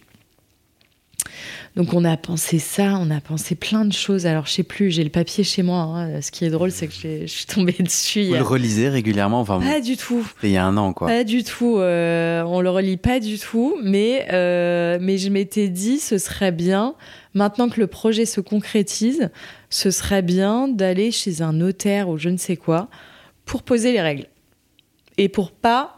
Donc 1.77 1.93
on 1.93 2.03
a 2.05 2.17
pensé 2.17 2.57
ça, 2.57 2.97
on 2.99 3.11
a 3.11 3.21
pensé 3.21 3.53
plein 3.53 3.85
de 3.85 3.93
choses. 3.93 4.25
Alors 4.25 4.47
je 4.47 4.51
sais 4.51 4.63
plus, 4.63 4.89
j'ai 4.89 5.03
le 5.03 5.11
papier 5.11 5.43
chez 5.43 5.61
moi. 5.61 5.77
Hein. 5.77 6.21
Ce 6.21 6.31
qui 6.31 6.43
est 6.43 6.49
drôle, 6.49 6.71
c'est 6.71 6.87
que 6.87 6.93
je 6.93 7.25
suis 7.27 7.45
tombée 7.45 7.75
dessus. 7.79 8.23
Vous 8.23 8.33
le 8.33 8.41
relisez 8.41 8.89
régulièrement 8.89 9.39
enfin, 9.39 9.59
Pas 9.59 9.79
du 9.79 9.95
tout. 9.95 10.27
Il 10.41 10.49
y 10.49 10.57
a 10.57 10.65
un 10.65 10.75
an, 10.77 10.93
quoi. 10.93 11.07
Pas 11.07 11.23
du 11.23 11.43
tout. 11.43 11.77
Euh, 11.77 12.41
on 12.47 12.61
le 12.61 12.71
relit 12.71 12.97
pas 12.97 13.19
du 13.19 13.37
tout. 13.37 13.77
Mais, 13.83 14.25
euh, 14.33 14.97
mais 14.99 15.19
je 15.19 15.29
m'étais 15.29 15.69
dit, 15.69 15.99
ce 15.99 16.17
serait 16.17 16.51
bien, 16.51 16.95
maintenant 17.35 17.69
que 17.69 17.79
le 17.79 17.85
projet 17.85 18.25
se 18.25 18.41
concrétise, 18.41 19.29
ce 19.69 19.91
serait 19.91 20.23
bien 20.23 20.67
d'aller 20.67 21.11
chez 21.11 21.43
un 21.43 21.53
notaire 21.53 22.09
ou 22.09 22.17
je 22.17 22.29
ne 22.29 22.37
sais 22.37 22.57
quoi 22.57 22.89
pour 23.45 23.61
poser 23.61 23.91
les 23.91 24.01
règles. 24.01 24.25
Et 25.19 25.29
pour 25.29 25.51
pas 25.51 25.96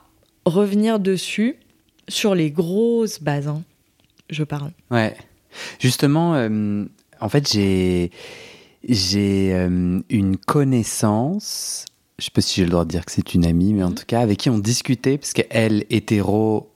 revenir 0.49 0.99
dessus 0.99 1.55
sur 2.07 2.35
les 2.35 2.51
grosses 2.51 3.21
bases, 3.21 3.47
hein, 3.47 3.61
je 4.29 4.43
parle. 4.43 4.71
Ouais. 4.91 5.15
Justement, 5.79 6.35
euh, 6.35 6.85
en 7.21 7.29
fait, 7.29 7.51
j'ai 7.51 8.11
j'ai 8.87 9.53
euh, 9.53 9.99
une 10.09 10.37
connaissance, 10.37 11.85
je 12.17 12.25
sais 12.25 12.31
pas 12.31 12.41
si 12.41 12.55
j'ai 12.55 12.63
le 12.63 12.71
droit 12.71 12.85
de 12.85 12.89
dire 12.89 13.05
que 13.05 13.11
c'est 13.11 13.33
une 13.33 13.45
amie, 13.45 13.73
mais 13.73 13.83
en 13.83 13.89
mhm. 13.89 13.95
tout 13.95 14.05
cas, 14.05 14.21
avec 14.21 14.37
qui 14.37 14.49
on 14.49 14.57
discutait, 14.57 15.17
parce 15.17 15.33
qu'elle, 15.33 15.85
hétéro, 15.89 16.69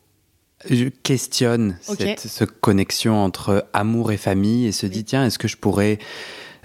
je 0.69 0.85
questionne 0.85 1.77
cette, 1.81 2.45
connexion 2.61 3.15
entre 3.23 3.67
amour 3.73 4.11
et 4.11 4.17
famille 4.17 4.65
et 4.67 4.71
se 4.71 4.85
dit, 4.85 5.03
tiens, 5.03 5.25
est-ce 5.25 5.39
que 5.39 5.47
je 5.47 5.57
pourrais 5.57 5.99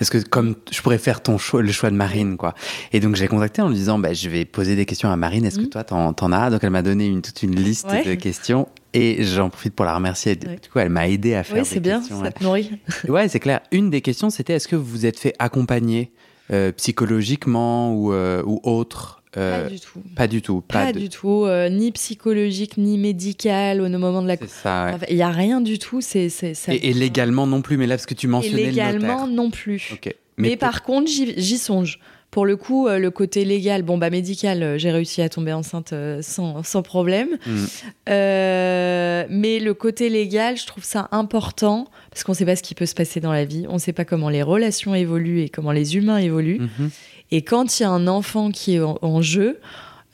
est-ce 0.00 0.10
que 0.10 0.18
comme 0.18 0.54
je 0.70 0.80
pourrais 0.80 0.98
faire 0.98 1.22
ton 1.22 1.38
choix, 1.38 1.62
le 1.62 1.72
choix 1.72 1.90
de 1.90 1.96
Marine, 1.96 2.36
quoi. 2.36 2.54
Et 2.92 3.00
donc 3.00 3.16
j'ai 3.16 3.28
contacté 3.28 3.62
en 3.62 3.68
lui 3.68 3.76
disant, 3.76 3.98
bah, 3.98 4.12
je 4.12 4.28
vais 4.28 4.44
poser 4.44 4.76
des 4.76 4.86
questions 4.86 5.10
à 5.10 5.16
Marine. 5.16 5.44
Est-ce 5.44 5.58
que 5.58 5.64
mm. 5.64 5.70
toi 5.70 5.84
t'en, 5.84 6.14
en 6.18 6.32
as? 6.32 6.50
Donc 6.50 6.64
elle 6.64 6.70
m'a 6.70 6.82
donné 6.82 7.06
une, 7.06 7.22
toute 7.22 7.42
une 7.42 7.56
liste 7.56 7.88
de 7.88 8.14
questions. 8.14 8.68
Et 8.94 9.22
j'en 9.22 9.50
profite 9.50 9.74
pour 9.74 9.84
la 9.84 9.94
remercier. 9.94 10.34
Du 10.34 10.46
coup, 10.46 10.78
elle 10.78 10.88
m'a 10.88 11.08
aidé 11.08 11.34
à 11.34 11.42
faire 11.42 11.58
oui, 11.58 11.64
c'est 11.64 11.80
bien, 11.80 12.02
Ça 12.02 12.32
te 12.32 12.42
nourrit. 12.42 12.70
ouais, 13.08 13.28
c'est 13.28 13.40
clair. 13.40 13.60
Une 13.70 13.90
des 13.90 14.00
questions, 14.00 14.30
c'était 14.30 14.54
est-ce 14.54 14.66
que 14.66 14.76
vous 14.76 14.84
vous 14.84 15.06
êtes 15.06 15.18
fait 15.18 15.34
accompagner 15.38 16.10
euh, 16.50 16.72
psychologiquement 16.72 17.92
ou, 17.92 18.12
euh, 18.12 18.42
ou 18.46 18.60
autre? 18.62 19.17
Euh, 19.36 19.64
pas 19.64 19.70
du 19.70 19.80
tout. 19.80 20.02
Pas 20.16 20.26
du 20.26 20.42
tout. 20.42 20.60
Pas, 20.66 20.92
du 20.92 21.08
tout. 21.08 21.44
Euh, 21.44 21.68
ni 21.68 21.92
psychologique, 21.92 22.76
ni 22.78 22.96
médical 22.96 23.80
au 23.80 23.88
moment 23.88 24.22
de 24.22 24.28
la. 24.28 24.36
C'est 24.36 24.48
ça. 24.48 24.98
Il 25.08 25.16
n'y 25.16 25.22
a 25.22 25.30
rien 25.30 25.60
du 25.60 25.78
tout. 25.78 26.00
C'est, 26.00 26.28
c'est, 26.28 26.54
et, 26.68 26.92
légalement 26.92 27.46
non 27.46 27.62
plus. 27.62 27.76
Mais 27.76 27.86
là, 27.86 27.96
parce 27.96 28.06
que 28.06 28.14
tu 28.14 28.26
mentionnais. 28.26 28.62
Et 28.62 28.66
légalement 28.66 29.26
non 29.26 29.50
plus. 29.50 29.94
Mais, 30.36 30.56
par 30.56 30.82
contre, 30.82 31.10
j'y, 31.10 31.58
songe. 31.58 31.98
Pour 32.30 32.44
le 32.44 32.56
coup, 32.56 32.86
euh, 32.86 32.98
le 32.98 33.10
côté 33.10 33.44
légal, 33.44 33.82
bon, 33.82 33.96
bah, 33.98 34.10
médical, 34.10 34.78
j'ai 34.78 34.90
réussi 34.90 35.22
à 35.22 35.28
tomber 35.28 35.52
enceinte 35.52 35.94
sans, 36.20 36.62
sans 36.62 36.82
problème. 36.82 37.30
Mm. 37.46 37.64
Euh, 38.10 39.24
mais 39.30 39.58
le 39.58 39.74
côté 39.74 40.08
légal, 40.08 40.56
je 40.56 40.66
trouve 40.66 40.84
ça 40.84 41.08
important 41.10 41.88
parce 42.10 42.24
qu'on 42.24 42.32
ne 42.32 42.36
sait 42.36 42.44
pas 42.44 42.56
ce 42.56 42.62
qui 42.62 42.74
peut 42.74 42.86
se 42.86 42.94
passer 42.94 43.20
dans 43.20 43.32
la 43.32 43.44
vie. 43.44 43.66
On 43.68 43.74
ne 43.74 43.78
sait 43.78 43.92
pas 43.92 44.04
comment 44.04 44.28
les 44.28 44.42
relations 44.42 44.94
évoluent 44.94 45.40
et 45.40 45.48
comment 45.48 45.72
les 45.72 45.96
humains 45.96 46.18
évoluent. 46.18 46.60
Mhm. 46.60 46.90
Et 47.30 47.42
quand 47.42 47.78
il 47.78 47.82
y 47.82 47.86
a 47.86 47.90
un 47.90 48.06
enfant 48.06 48.50
qui 48.50 48.76
est 48.76 48.80
en, 48.80 48.98
en 49.02 49.20
jeu, 49.22 49.60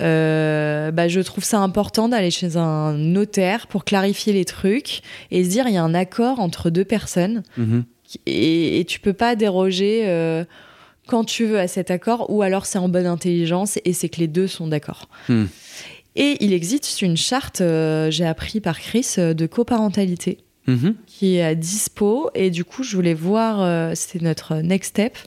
euh, 0.01 0.91
bah, 0.91 1.07
je 1.09 1.21
trouve 1.21 1.45
ça 1.45 1.61
important 1.61 2.09
d'aller 2.09 2.31
chez 2.33 2.57
un 2.57 2.95
notaire 2.95 3.69
pour 3.69 3.85
clarifier 3.85 4.33
les 4.33 4.45
trucs 4.45 5.03
et 5.31 5.45
se 5.45 5.49
dire 5.49 5.69
il 5.69 5.75
y 5.75 5.77
a 5.77 5.85
un 5.85 5.95
accord 5.95 6.41
entre 6.41 6.69
deux 6.71 6.85
personnes 6.85 7.43
Mhm. 7.57 7.85
et, 8.27 8.81
et 8.81 8.85
tu 8.85 8.99
peux 8.99 9.13
pas 9.13 9.37
déroger 9.37 10.03
euh, 10.07 10.45
quand 11.07 11.23
tu 11.25 11.45
veux 11.45 11.61
à 11.61 11.69
cet 11.69 11.93
accord 11.93 12.29
ou 12.31 12.43
alors 12.43 12.67
c'est 12.67 12.79
en 12.79 12.89
bonne 12.89 13.07
intelligence 13.07 13.79
et 13.85 13.93
c'est 13.93 14.09
que 14.09 14.19
les 14.19 14.27
deux 14.27 14.49
sont 14.49 14.67
d'accord. 14.67 15.09
Hmm. 15.29 15.45
Et 16.17 16.37
il 16.41 16.53
existe 16.53 17.03
une 17.03 17.17
charte, 17.17 17.61
euh, 17.61 18.11
j'ai 18.11 18.25
appris 18.27 18.61
par 18.61 18.81
Chris, 18.81 19.15
de 19.19 19.47
coparentalité 19.47 20.39
Mhm. 20.67 20.95
qui 21.07 21.37
est 21.37 21.43
à 21.45 21.55
dispo 21.55 22.31
et 22.35 22.51
du 22.51 22.65
coup 22.65 22.83
je 22.83 22.97
voulais 22.97 23.13
voir, 23.15 23.95
c'était 23.97 24.25
notre 24.25 24.57
next 24.57 24.91
step, 24.91 25.19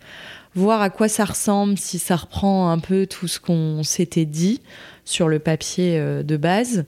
voir 0.58 0.82
à 0.82 0.90
quoi 0.90 1.08
ça 1.08 1.24
ressemble, 1.26 1.78
si 1.78 2.00
ça 2.00 2.16
reprend 2.16 2.70
un 2.72 2.80
peu 2.80 3.06
tout 3.08 3.28
ce 3.28 3.40
qu'on 3.40 3.84
s'était 3.84 4.26
dit 4.26 4.62
sur 5.06 5.28
le 5.30 5.40
papier 5.40 5.98
euh, 6.00 6.24
de 6.24 6.36
base, 6.38 6.86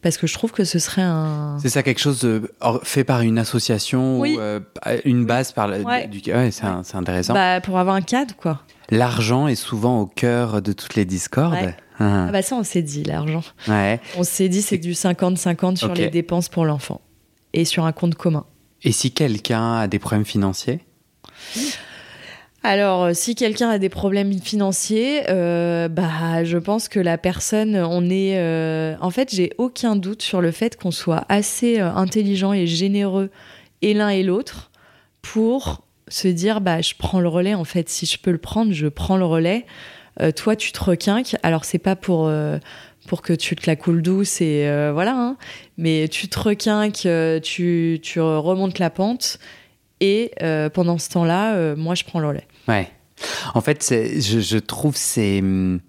parce 0.00 0.16
que 0.16 0.26
je 0.26 0.34
trouve 0.34 0.50
que 0.52 0.64
ce 0.64 0.78
serait 0.78 1.02
un... 1.02 1.58
C'est 1.60 1.68
ça 1.68 1.82
quelque 1.82 2.00
chose 2.00 2.20
de- 2.20 2.50
fait 2.82 3.04
par 3.04 3.20
une 3.20 3.38
association 3.38 4.18
Oui. 4.20 4.34
ou 4.36 4.40
euh, 4.40 4.60
une 5.04 5.26
base 5.26 5.52
par 5.52 5.68
la- 5.68 5.78
Ouais. 5.80 6.06
du 6.08 6.20
ouais, 6.32 6.50
c'est 6.50 6.64
c'est 6.82 6.96
intéressant. 6.96 7.34
Bah, 7.34 7.60
pour 7.60 7.78
avoir 7.78 7.94
un 7.94 8.00
cadre 8.02 8.34
quoi. 8.36 8.62
L'argent 8.90 9.46
est 9.48 9.54
souvent 9.54 10.00
au 10.00 10.06
cœur 10.06 10.60
de 10.62 10.72
toutes 10.72 10.94
les 10.96 11.04
discordes. 11.04 11.54
Ouais. 11.54 11.76
Ah. 11.98 12.26
Ah 12.28 12.32
bah 12.32 12.42
ça 12.42 12.56
on 12.56 12.64
s'est 12.64 12.82
dit 12.82 13.04
l'argent. 13.04 13.42
Ouais. 13.68 14.00
On 14.16 14.24
s'est 14.24 14.48
dit 14.48 14.60
c'est 14.62 14.78
du 14.78 14.92
50-50 14.92 15.76
sur 15.76 15.94
les 15.94 16.08
dépenses 16.08 16.48
pour 16.48 16.64
l'enfant 16.64 17.00
et 17.52 17.64
sur 17.64 17.84
un 17.84 17.92
compte 17.92 18.14
commun. 18.16 18.44
Et 18.82 18.90
si 18.90 19.12
quelqu'un 19.12 19.74
a 19.76 19.86
des 19.88 19.98
problèmes 20.00 20.24
financiers? 20.24 20.80
Alors, 22.64 23.02
euh, 23.04 23.10
si 23.12 23.34
quelqu'un 23.34 23.70
a 23.70 23.78
des 23.78 23.88
problèmes 23.88 24.32
financiers, 24.40 25.22
euh, 25.28 25.88
bah, 25.88 26.44
je 26.44 26.58
pense 26.58 26.88
que 26.88 27.00
la 27.00 27.18
personne, 27.18 27.76
on 27.76 28.08
est. 28.08 28.38
euh, 28.38 28.94
En 29.00 29.10
fait, 29.10 29.34
j'ai 29.34 29.52
aucun 29.58 29.96
doute 29.96 30.22
sur 30.22 30.40
le 30.40 30.52
fait 30.52 30.76
qu'on 30.76 30.92
soit 30.92 31.24
assez 31.28 31.80
intelligent 31.80 32.52
et 32.52 32.68
généreux 32.68 33.30
et 33.82 33.94
l'un 33.94 34.10
et 34.10 34.22
l'autre 34.22 34.70
pour 35.22 35.82
se 36.06 36.28
dire, 36.28 36.60
bah, 36.60 36.80
je 36.82 36.94
prends 36.96 37.18
le 37.20 37.28
relais. 37.28 37.54
En 37.54 37.64
fait, 37.64 37.88
si 37.88 38.06
je 38.06 38.16
peux 38.18 38.30
le 38.30 38.38
prendre, 38.38 38.72
je 38.72 38.86
prends 38.86 39.16
le 39.16 39.24
relais. 39.24 39.66
Toi, 40.36 40.56
tu 40.56 40.72
te 40.72 40.84
requinques. 40.84 41.36
Alors, 41.42 41.64
c'est 41.64 41.78
pas 41.78 41.96
pour. 41.96 42.30
pour 43.08 43.22
que 43.22 43.32
tu 43.32 43.56
te 43.56 43.66
la 43.66 43.76
coules 43.76 44.02
douce 44.02 44.40
et 44.40 44.64
voilà, 44.92 45.14
hein. 45.16 45.36
mais 45.78 46.06
tu 46.08 46.28
te 46.28 46.38
requinques, 46.38 47.08
tu, 47.42 47.98
tu 48.02 48.20
remontes 48.20 48.78
la 48.78 48.90
pente 48.90 49.38
et 50.00 50.32
pendant 50.74 50.98
ce 50.98 51.08
temps-là, 51.10 51.74
moi 51.76 51.94
je 51.94 52.04
prends 52.04 52.20
le 52.20 52.28
relais. 52.28 52.46
Ouais. 52.68 52.88
En 53.54 53.60
fait, 53.60 53.84
je, 53.90 54.40
je 54.40 54.58
trouve 54.58 54.96
c'est 54.96 55.40
hum, 55.40 55.80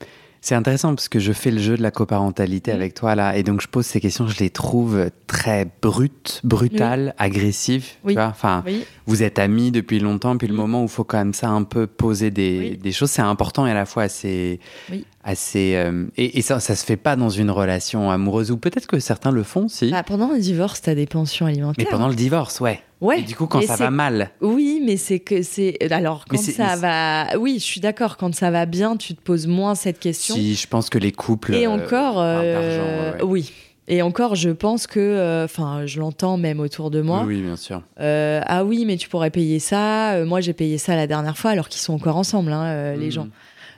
c'est 0.42 0.56
intéressant 0.56 0.94
parce 0.94 1.08
que 1.08 1.20
je 1.20 1.32
fais 1.32 1.52
le 1.52 1.58
jeu 1.60 1.78
de 1.78 1.82
la 1.82 1.90
coparentalité 1.90 2.74
Mm. 2.74 2.76
avec 2.76 2.94
toi 2.96 3.16
là, 3.16 3.38
et 3.38 3.44
donc 3.44 3.62
je 3.62 3.68
pose 3.70 3.86
ces 3.86 4.02
questions, 4.02 4.28
je 4.28 4.38
les 4.40 4.50
trouve 4.50 5.10
très 5.26 5.66
brutes, 5.82 6.42
brutales, 6.44 7.16
agressives. 7.18 7.86
tu 7.86 7.98
Oui. 8.04 8.14
vois. 8.16 8.26
Enfin, 8.26 8.62
Oui, 8.66 8.84
vous 9.06 9.24
êtes 9.24 9.40
amis 9.40 9.72
depuis 9.72 10.00
longtemps, 10.00 10.38
puis 10.38 10.48
le 10.50 10.54
Mm. 10.54 10.58
moment 10.58 10.82
où 10.82 10.86
il 10.86 10.90
faut 10.90 11.06
quand 11.06 11.18
même 11.18 11.34
ça 11.34 11.48
un 11.50 11.64
peu 11.64 11.88
poser 11.88 12.30
des, 12.30 12.76
des 12.76 12.92
choses, 12.92 13.10
c'est 13.10 13.22
important 13.22 13.66
et 13.66 13.72
à 13.72 13.74
la 13.74 13.86
fois 13.86 14.04
assez. 14.04 14.60
Oui. 14.92 15.06
assez 15.24 15.76
euh, 15.78 16.08
et, 16.18 16.38
et 16.38 16.42
ça, 16.42 16.60
ça 16.60 16.76
se 16.76 16.84
fait 16.86 16.98
pas 16.98 17.16
dans 17.16 17.30
une 17.30 17.50
relation 17.50 18.12
amoureuse, 18.12 18.52
ou 18.52 18.58
peut-être 18.58 18.86
que 18.88 19.00
certains 19.00 19.32
le 19.32 19.44
font, 19.44 19.70
si. 19.70 19.92
Bah, 19.92 20.04
pendant 20.04 20.30
un 20.32 20.38
divorce, 20.40 20.82
t'as 20.82 20.94
des 20.94 21.06
pensions 21.08 21.46
mais 21.46 21.54
alimentaires. 21.54 21.88
pendant 21.90 22.10
le 22.10 22.16
divorce, 22.16 22.60
ouais. 22.60 22.82
Ouais. 23.04 23.20
Et 23.20 23.22
du 23.24 23.36
coup, 23.36 23.46
quand 23.46 23.62
ça 23.62 23.76
va 23.76 23.92
mal. 23.92 24.32
Oui, 24.42 24.82
mais 24.84 24.98
c'est 24.98 25.20
que 25.20 25.42
c'est. 25.44 25.78
Alors, 25.92 26.26
quand 26.28 26.38
ça 26.40 26.76
va. 26.76 27.38
Oui, 27.38 27.56
je 27.60 27.64
suis 27.64 27.80
d'accord. 27.82 28.18
Quand 28.18 28.34
ça 28.34 28.50
va 28.52 28.66
bien, 28.66 28.98
tu 28.98 29.14
te 29.14 29.22
poses 29.22 29.46
moins 29.48 29.76
cette 29.76 30.00
question. 30.00 30.34
Si, 30.36 30.56
je 30.56 30.68
pense 30.68 30.90
que 30.90 30.98
les 30.98 31.12
couples. 31.12 31.54
Et 31.54 31.68
euh, 31.68 31.72
encore. 31.72 32.16
euh, 32.20 33.14
ouais. 33.18 33.24
Oui. 33.24 33.52
Et 33.90 34.02
encore, 34.02 34.36
je 34.36 34.50
pense 34.50 34.88
que. 34.88 35.44
Enfin, 35.44 35.86
je 35.86 36.00
l'entends 36.00 36.38
même 36.38 36.60
autour 36.62 36.90
de 36.90 37.02
moi. 37.02 37.24
Oui, 37.28 37.36
oui, 37.36 37.42
bien 37.42 37.58
sûr. 37.58 37.82
Euh, 38.00 38.40
ah 38.46 38.64
oui, 38.64 38.86
mais 38.86 38.96
tu 38.98 39.10
pourrais 39.10 39.30
payer 39.30 39.60
ça. 39.60 40.14
Euh, 40.14 40.26
moi, 40.26 40.40
j'ai 40.42 40.54
payé 40.54 40.78
ça 40.78 40.96
la 40.96 41.06
dernière 41.06 41.38
fois, 41.38 41.52
alors 41.52 41.68
qu'ils 41.70 41.82
sont 41.82 41.94
encore 41.94 42.16
ensemble, 42.18 42.52
hein, 42.54 42.64
euh, 42.66 42.96
les 42.96 43.08
Mm. 43.08 43.12
gens. 43.12 43.28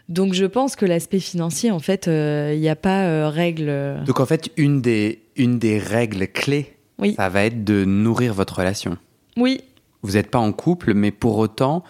Donc, 0.08 0.34
je 0.36 0.46
pense 0.46 0.76
que 0.76 0.86
l'aspect 0.86 1.20
financier, 1.20 1.72
en 1.72 1.80
fait, 1.80 2.06
il 2.06 2.60
n'y 2.60 2.70
a 2.70 2.76
pas 2.76 3.06
euh, 3.06 3.28
règle. 3.30 3.66
euh, 3.68 4.04
Donc 4.04 4.20
en 4.20 4.28
fait, 4.28 4.52
une 4.56 4.80
des, 4.80 5.24
une 5.36 5.58
des 5.58 5.80
règles 5.80 6.28
clés, 6.28 6.76
Oui. 7.00 7.16
ça 7.18 7.28
va 7.30 7.44
être 7.46 7.64
de 7.64 7.86
nourrir 7.86 8.36
votre 8.36 8.60
relation. 8.60 9.00
Oui, 9.38 9.62
Vous 10.02 10.14
n'êtes 10.14 10.30
pas 10.32 10.40
en 10.40 10.52
couple, 10.52 10.94
mais 10.94 11.12
pour 11.12 11.38
autant, 11.38 11.84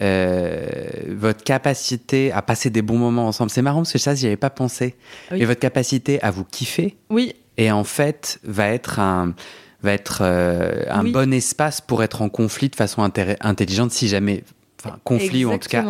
euh, 0.00 0.88
votre 1.08 1.44
capacité 1.44 2.32
à 2.32 2.42
passer 2.42 2.70
des 2.70 2.82
bons 2.82 2.98
moments 2.98 3.26
ensemble, 3.28 3.50
c'est 3.50 3.62
marrant 3.62 3.80
parce 3.80 3.92
que 3.92 3.98
ça, 3.98 4.14
j'y 4.14 4.26
avais 4.26 4.36
pas 4.36 4.50
pensé. 4.50 4.94
Oui. 5.30 5.38
Mais 5.40 5.44
votre 5.44 5.60
capacité 5.60 6.20
à 6.22 6.30
vous 6.30 6.44
kiffer, 6.44 6.96
oui, 7.10 7.34
et 7.58 7.70
en 7.70 7.84
fait, 7.84 8.38
va 8.44 8.68
être 8.68 8.98
un 8.98 9.34
va 9.82 9.92
être 9.92 10.20
euh, 10.22 10.84
un 10.90 11.04
Oui. 11.04 11.10
bon 11.12 11.32
espace 11.34 11.80
pour 11.80 12.02
être 12.04 12.22
en 12.22 12.28
conflit 12.28 12.68
de 12.68 12.76
façon 12.76 13.02
intelligente 13.02 13.90
si 13.90 14.06
jamais 14.06 14.44
enfin 14.84 14.98
conflit 15.04 15.44
ou 15.44 15.52
en 15.52 15.58
tout 15.58 15.68
cas 15.68 15.84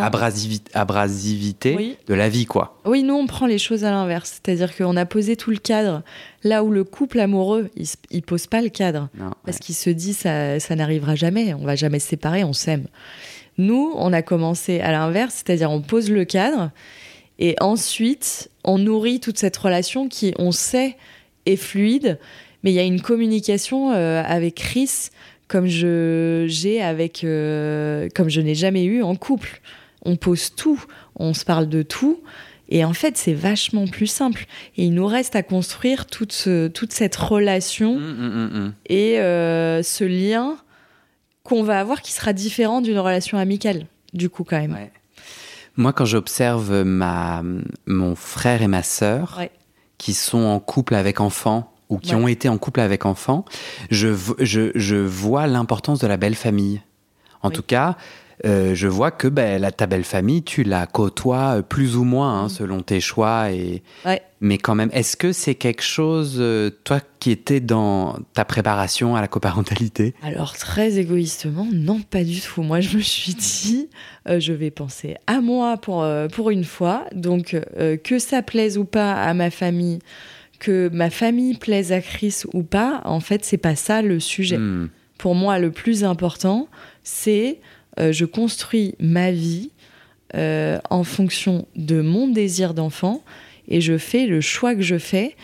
abrasivité 0.75 1.75
Oui. 1.77 1.97
de 2.07 2.15
la 2.15 2.29
vie 2.29 2.47
quoi. 2.47 2.79
Oui, 2.85 3.03
nous, 3.03 3.15
on 3.15 3.27
prend 3.27 3.47
les 3.47 3.59
choses 3.59 3.85
à 3.85 3.91
l'inverse. 3.91 4.41
C'est-à-dire 4.45 4.77
qu'on 4.77 4.97
a 4.97 5.07
posé 5.07 5.37
tout 5.37 5.51
le 5.51 5.57
cadre 5.57 6.03
là 6.43 6.63
où 6.65 6.71
le 6.71 6.85
couple 6.85 7.21
amoureux, 7.21 7.71
il, 7.77 7.87
il 8.11 8.23
pose 8.23 8.47
pas 8.47 8.61
le 8.61 8.69
cadre. 8.69 9.09
Non, 9.19 9.31
Parce 9.45 9.59
qu'il 9.59 9.75
se 9.75 9.91
dit, 9.91 10.13
ça, 10.15 10.59
ça 10.61 10.75
n'arrivera 10.77 11.15
jamais, 11.15 11.55
on 11.55 11.65
va 11.65 11.77
jamais 11.77 11.99
se 12.01 12.09
séparer, 12.09 12.45
on 12.45 12.53
s'aime. 12.53 12.87
Nous, 13.59 13.93
on 13.97 14.13
a 14.13 14.23
commencé 14.23 14.81
à 14.81 14.93
l'inverse, 14.93 15.43
c'est-à-dire 15.45 15.71
on 15.71 15.81
pose 15.83 16.11
le 16.11 16.25
cadre 16.25 16.71
et 17.39 17.55
ensuite 17.61 18.51
on 18.65 18.79
nourrit 18.79 19.21
toute 19.21 19.39
cette 19.39 19.57
relation 19.57 20.09
qui, 20.09 20.35
on 20.39 20.53
sait, 20.53 20.97
est 21.47 21.57
fluide, 21.57 22.19
mais 22.63 22.71
il 22.73 22.75
y 22.75 22.79
a 22.79 22.85
une 22.85 23.01
communication 23.01 23.93
euh, 23.93 24.23
avec 24.25 24.55
Chris 24.57 25.11
comme 25.53 25.67
je 25.67 26.47
j'ai 26.49 26.83
avec 26.83 27.23
euh, 27.25 28.09
comme 28.17 28.29
je 28.31 28.41
n'ai 28.41 28.55
jamais 28.55 28.85
eu 28.85 29.03
en 29.03 29.15
couple. 29.15 29.61
On 30.05 30.17
pose 30.17 30.55
tout, 30.57 30.83
on 31.17 31.35
se 31.35 31.45
parle 31.45 31.69
de 31.69 31.83
tout. 31.83 32.21
Et 32.69 32.85
en 32.87 32.95
fait, 32.95 33.19
c'est 33.19 33.35
vachement 33.35 33.87
plus 33.87 34.07
simple. 34.07 34.47
Et 34.79 34.85
il 34.87 34.95
nous 34.95 35.07
reste 35.07 35.37
à 35.37 35.43
construire 35.43 36.07
toute, 36.07 36.33
ce- 36.33 36.69
toute 36.69 36.93
cette 36.93 37.15
relation 37.15 37.97
hum, 37.97 38.03
hum, 38.03 38.51
hum. 38.55 38.73
et 38.89 39.21
euh, 39.21 39.83
ce 39.83 40.05
lien 40.05 40.57
qu'on 41.45 41.63
va 41.63 41.79
avoir 41.81 42.01
qui 42.01 42.13
sera 42.13 42.33
différent 42.33 42.81
d'une 42.81 42.99
relation 42.99 43.37
amicale, 43.37 43.87
du 44.15 44.31
coup, 44.31 44.43
quand 44.45 44.59
même. 44.59 44.73
Ouais. 44.73 44.91
Moi, 45.77 45.93
quand 45.93 46.05
j'observe 46.07 46.83
ma, 46.83 47.43
mon 47.87 48.15
frère 48.15 48.63
et 48.63 48.69
ma 48.69 48.83
sœur 48.83 49.37
Ouais. 49.39 49.51
qui 49.99 50.15
sont 50.15 50.43
en 50.43 50.59
couple 50.61 50.95
avec 50.95 51.21
enfants 51.21 51.72
ou 51.93 51.99
qui 51.99 52.15
Ouais. 52.15 52.23
ont 52.23 52.29
été 52.29 52.49
en 52.49 52.59
couple 52.59 52.81
avec 52.81 53.07
enfants, 53.07 53.45
je, 53.91 54.09
je, 54.41 54.71
je 54.75 54.97
vois 54.97 55.47
l'importance 55.47 55.99
de 56.01 56.07
la 56.07 56.17
belle 56.17 56.35
famille. 56.37 56.81
En 57.43 57.49
Oui. 57.49 57.55
tout 57.55 57.63
cas, 57.63 57.97
euh, 58.45 58.75
je 58.75 58.89
vois 58.89 59.11
que 59.11 59.29
ben, 59.29 59.61
la, 59.61 59.71
ta 59.73 59.87
belle 59.87 60.05
famille, 60.05 60.43
tu 60.43 60.63
la 60.65 60.87
côtoies 60.87 61.59
euh, 61.59 61.63
plus 61.63 61.97
ou 61.97 62.05
moins 62.05 62.41
hein, 62.41 62.47
Mm. 62.47 62.49
selon 62.49 62.81
tes 62.83 63.01
choix. 63.01 63.53
Et... 63.53 63.83
Ouais. 64.05 64.21
Mais 64.41 64.59
quand 64.59 64.75
même, 64.75 64.91
est-ce 64.93 65.17
que 65.17 65.31
c'est 65.33 65.55
quelque 65.55 65.83
chose, 65.83 66.37
euh, 66.41 66.71
toi 66.85 66.99
qui 67.21 67.31
étais 67.31 67.61
dans 67.61 68.17
ta 68.35 68.45
préparation 68.45 69.15
à 69.15 69.21
la 69.21 69.29
coparentalité? 69.29 70.15
Alors, 70.23 70.55
très 70.55 70.99
égoïstement, 70.99 71.69
non, 71.73 72.01
pas 72.01 72.25
du 72.25 72.41
tout. 72.41 72.63
Moi, 72.63 72.81
je 72.81 72.97
me 72.97 73.03
suis 73.03 73.35
dit, 73.35 73.89
euh, 74.29 74.41
je 74.41 74.53
vais 74.53 74.71
penser 74.73 75.17
à 75.29 75.41
moi 75.41 75.77
pour, 75.77 76.05
pour 76.33 76.51
une 76.51 76.65
fois. 76.65 77.05
Donc, 77.15 77.57
que 78.05 78.19
ça 78.19 78.43
plaise 78.43 78.79
ou 78.79 78.85
pas 78.85 79.13
à 79.15 79.33
ma 79.35 79.51
famille, 79.51 80.01
que 80.63 80.89
ma 80.93 81.11
famille 81.11 81.55
plaise 81.59 81.91
à 81.93 82.01
Chris 82.01 82.43
ou 82.55 82.63
pas, 82.63 83.01
en 83.05 83.19
fait, 83.21 83.45
c'est 83.45 83.57
pas 83.59 83.75
ça 83.75 84.01
le 84.01 84.21
sujet. 84.21 84.59
Hmm. 84.59 84.89
pour 85.19 85.35
moi, 85.35 85.59
le 85.59 85.71
plus 85.73 86.05
important, 86.05 86.69
c'est 87.03 87.59
euh, 88.01 88.13
je 88.13 88.25
construis 88.25 88.95
ma 89.01 89.31
vie 89.33 89.71
euh, 90.35 90.79
en 90.91 91.05
fonction 91.05 91.67
de 91.77 92.01
mon 92.01 92.29
désir 92.29 92.75
d'enfant 92.75 93.23
et 93.69 93.81
je 93.81 93.99
fais 93.99 94.27
le 94.27 94.41
choix 94.41 94.75
que 94.75 94.83
je 94.83 94.99
fais. 94.99 95.37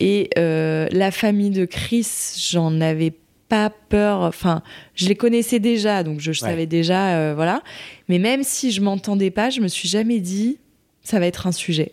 Et 0.00 0.28
euh, 0.38 0.88
la 0.92 1.10
famille 1.10 1.50
de 1.50 1.64
Chris, 1.64 2.06
j'en 2.50 2.80
avais 2.80 3.12
pas 3.48 3.70
peur. 3.88 4.20
Enfin, 4.22 4.62
je 4.94 5.06
les 5.08 5.14
connaissais 5.16 5.58
déjà, 5.60 6.02
donc 6.02 6.20
je, 6.20 6.32
je 6.32 6.42
Ouais. 6.44 6.50
savais 6.50 6.66
déjà, 6.66 7.16
euh, 7.16 7.34
voilà. 7.34 7.62
Mais 8.08 8.18
même 8.18 8.42
si 8.42 8.72
je 8.72 8.80
m'entendais 8.80 9.30
pas, 9.30 9.48
je 9.50 9.60
me 9.60 9.68
suis 9.68 9.88
jamais 9.88 10.20
dit 10.20 10.58
ça 11.02 11.18
va 11.20 11.26
être 11.26 11.46
un 11.46 11.52
sujet. 11.52 11.92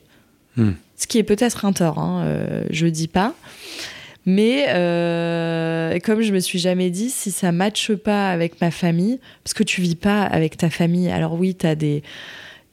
Hmm. 0.58 0.72
Ce 0.96 1.08
qui 1.08 1.18
est 1.18 1.24
peut-être 1.24 1.66
un 1.66 1.74
tort, 1.74 2.00
hein, 2.00 2.24
euh, 2.26 2.64
je 2.70 2.88
dis 2.88 3.08
pas. 3.08 3.34
Mais 4.26 4.68
euh, 4.70 6.00
comme 6.00 6.22
je 6.22 6.32
me 6.32 6.40
suis 6.40 6.60
jamais 6.60 6.90
dit, 6.90 7.10
si 7.10 7.30
ça 7.32 7.52
matche 7.52 7.92
pas 7.94 8.30
avec 8.30 8.62
ma 8.62 8.72
famille, 8.72 9.20
parce 9.44 9.54
que 9.54 9.64
tu 9.64 9.82
vis 9.82 9.96
pas 9.96 10.24
avec 10.24 10.56
ta 10.56 10.70
famille, 10.70 11.10
alors 11.10 11.34
oui, 11.34 11.58
as 11.64 11.76
des, 11.76 12.04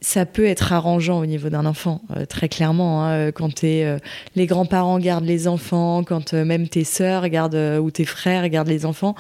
ça 0.01 0.27
peut 0.27 0.47
être 0.47 0.73
arrangeant 0.73 1.19
au 1.19 1.27
niveau 1.27 1.51
d'un 1.51 1.67
enfant, 1.67 2.01
euh, 2.17 2.25
très 2.25 2.49
clairement. 2.49 3.05
hein, 3.05 3.33
quand 3.33 3.65
euh, 3.65 3.99
les 4.35 4.47
grands-parents 4.47 4.99
gardent 4.99 5.27
les 5.27 5.47
enfants, 5.47 6.05
quand 6.05 6.35
euh, 6.35 6.45
même 6.45 6.69
tes 6.69 6.85
sœurs 6.85 7.29
gardent 7.29 7.79
ou 7.81 7.91
tes 7.91 8.05
frères 8.05 8.49
gardent 8.49 8.69
les 8.69 8.87
enfants, 8.87 9.15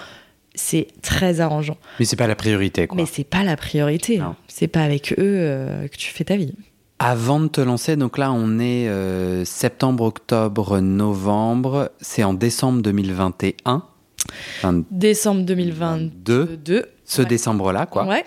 c'est 0.55 0.89
très 1.03 1.41
arrangeant. 1.41 1.77
Mais 1.99 2.07
c'est 2.07 2.17
pas 2.17 2.27
la 2.27 2.35
priorité, 2.35 2.87
quoi. 2.87 2.97
Mais 2.97 3.07
c'est 3.07 3.25
pas 3.25 3.45
la 3.45 3.57
priorité. 3.57 4.19
Hein. 4.19 4.37
C'est 4.49 4.69
pas 4.69 4.83
avec 4.83 5.13
eux 5.19 5.87
que 5.91 5.97
tu 5.97 6.11
fais 6.13 6.25
ta 6.25 6.37
vie. 6.37 6.55
Avant 7.03 7.41
de 7.41 7.49
te 7.49 7.63
lancer, 7.63 7.97
donc 7.97 8.19
là, 8.19 8.31
on 8.31 8.59
est 8.59 8.87
euh, 8.89 9.43
septembre, 9.47 10.05
octobre, 10.05 10.81
novembre. 10.81 11.91
C'est 12.01 12.25
en 12.25 12.35
décembre 12.35 12.83
2021. 12.83 13.83
Enfin, 14.59 14.83
Décembre 14.91 15.43
2022. 15.47 16.59
Deux. 16.63 16.85
ce 17.07 17.23
Ouais. 17.23 17.29
décembre-là, 17.29 17.87
quoi, 17.87 18.05
Ouais. 18.07 18.23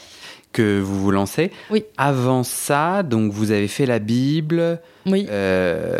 que 0.51 0.79
vous 0.81 0.99
vous 0.99 1.11
lancez. 1.11 1.51
Oui. 1.69 1.85
Avant 1.97 2.41
ça, 2.43 3.03
donc 3.03 3.31
vous 3.31 3.51
avez 3.51 3.67
fait 3.67 3.85
la 3.85 3.99
Bible. 3.99 4.79
Oui. 5.05 5.27
Euh, 5.29 5.95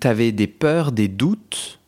T'avais 0.00 0.32
des 0.32 0.46
peurs, 0.46 0.92
des 0.92 1.08
doutes. 1.08 1.78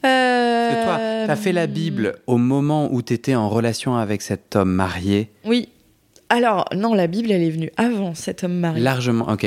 Parce 0.00 0.74
que 0.74 0.84
toi, 0.84 0.96
t'as 1.26 1.36
fait 1.36 1.50
Euh, 1.50 1.54
la 1.54 1.66
Bible 1.66 2.14
au 2.26 2.38
moment 2.38 2.88
où 2.92 3.02
t'étais 3.02 3.34
en 3.34 3.48
relation 3.50 3.96
avec 3.96 4.22
cet 4.22 4.54
homme 4.56 4.70
marié. 4.72 5.30
Oui. 5.44 5.68
Alors, 6.34 6.64
non, 6.74 6.94
la 6.94 7.06
Bible, 7.06 7.30
elle 7.30 7.42
est 7.44 7.50
venue 7.50 7.70
avant 7.76 8.14
cet 8.14 8.42
homme 8.42 8.54
marié. 8.58 8.82
Largement, 8.82 9.28
ok. 9.30 9.44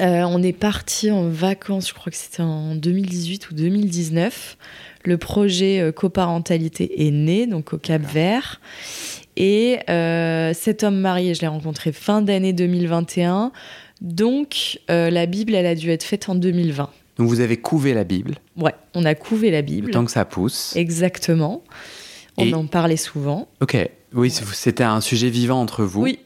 Euh, 0.00 0.22
on 0.24 0.42
est 0.42 0.52
parti 0.52 1.12
en 1.12 1.28
vacances, 1.28 1.88
je 1.90 1.94
crois 1.94 2.10
que 2.10 2.16
c'était 2.16 2.42
en 2.42 2.74
2018 2.74 3.50
ou 3.50 3.54
2019. 3.54 4.56
Le 5.04 5.16
projet 5.16 5.78
euh, 5.80 5.92
coparentalité 5.92 7.06
est 7.06 7.10
né, 7.12 7.46
donc 7.46 7.72
au 7.72 7.78
Cap 7.78 8.02
Vert. 8.02 8.60
Et 9.36 9.78
euh, 9.88 10.52
cet 10.54 10.82
homme 10.82 10.98
marié, 10.98 11.34
je 11.34 11.40
l'ai 11.42 11.46
rencontré 11.46 11.92
fin 11.92 12.20
d'année 12.20 12.52
2021. 12.52 13.52
Donc, 14.00 14.80
euh, 14.90 15.08
la 15.08 15.26
Bible, 15.26 15.54
elle 15.54 15.66
a 15.66 15.76
dû 15.76 15.90
être 15.90 16.02
faite 16.02 16.28
en 16.28 16.34
2020. 16.34 16.90
Donc 17.18 17.28
vous 17.28 17.38
avez 17.40 17.58
couvé 17.58 17.94
la 17.94 18.02
Bible, 18.02 18.36
Ouais, 18.56 18.74
on 18.94 19.04
a 19.04 19.14
couvé 19.14 19.52
la 19.52 19.58
le 19.60 19.66
Bible. 19.66 19.90
temps 19.92 20.04
que 20.04 20.10
ça 20.10 20.24
pousse. 20.24 20.74
Exactement. 20.74 21.62
On 22.38 22.46
Et- 22.46 22.54
en 22.54 22.66
parlait 22.66 22.96
souvent. 22.96 23.46
Ok, 23.60 23.76
oui, 24.14 24.30
c'était 24.30 24.84
un 24.84 25.00
sujet 25.00 25.28
vivant 25.28 25.60
entre 25.60 25.84
vous. 25.84 26.02
Oui. 26.02 26.18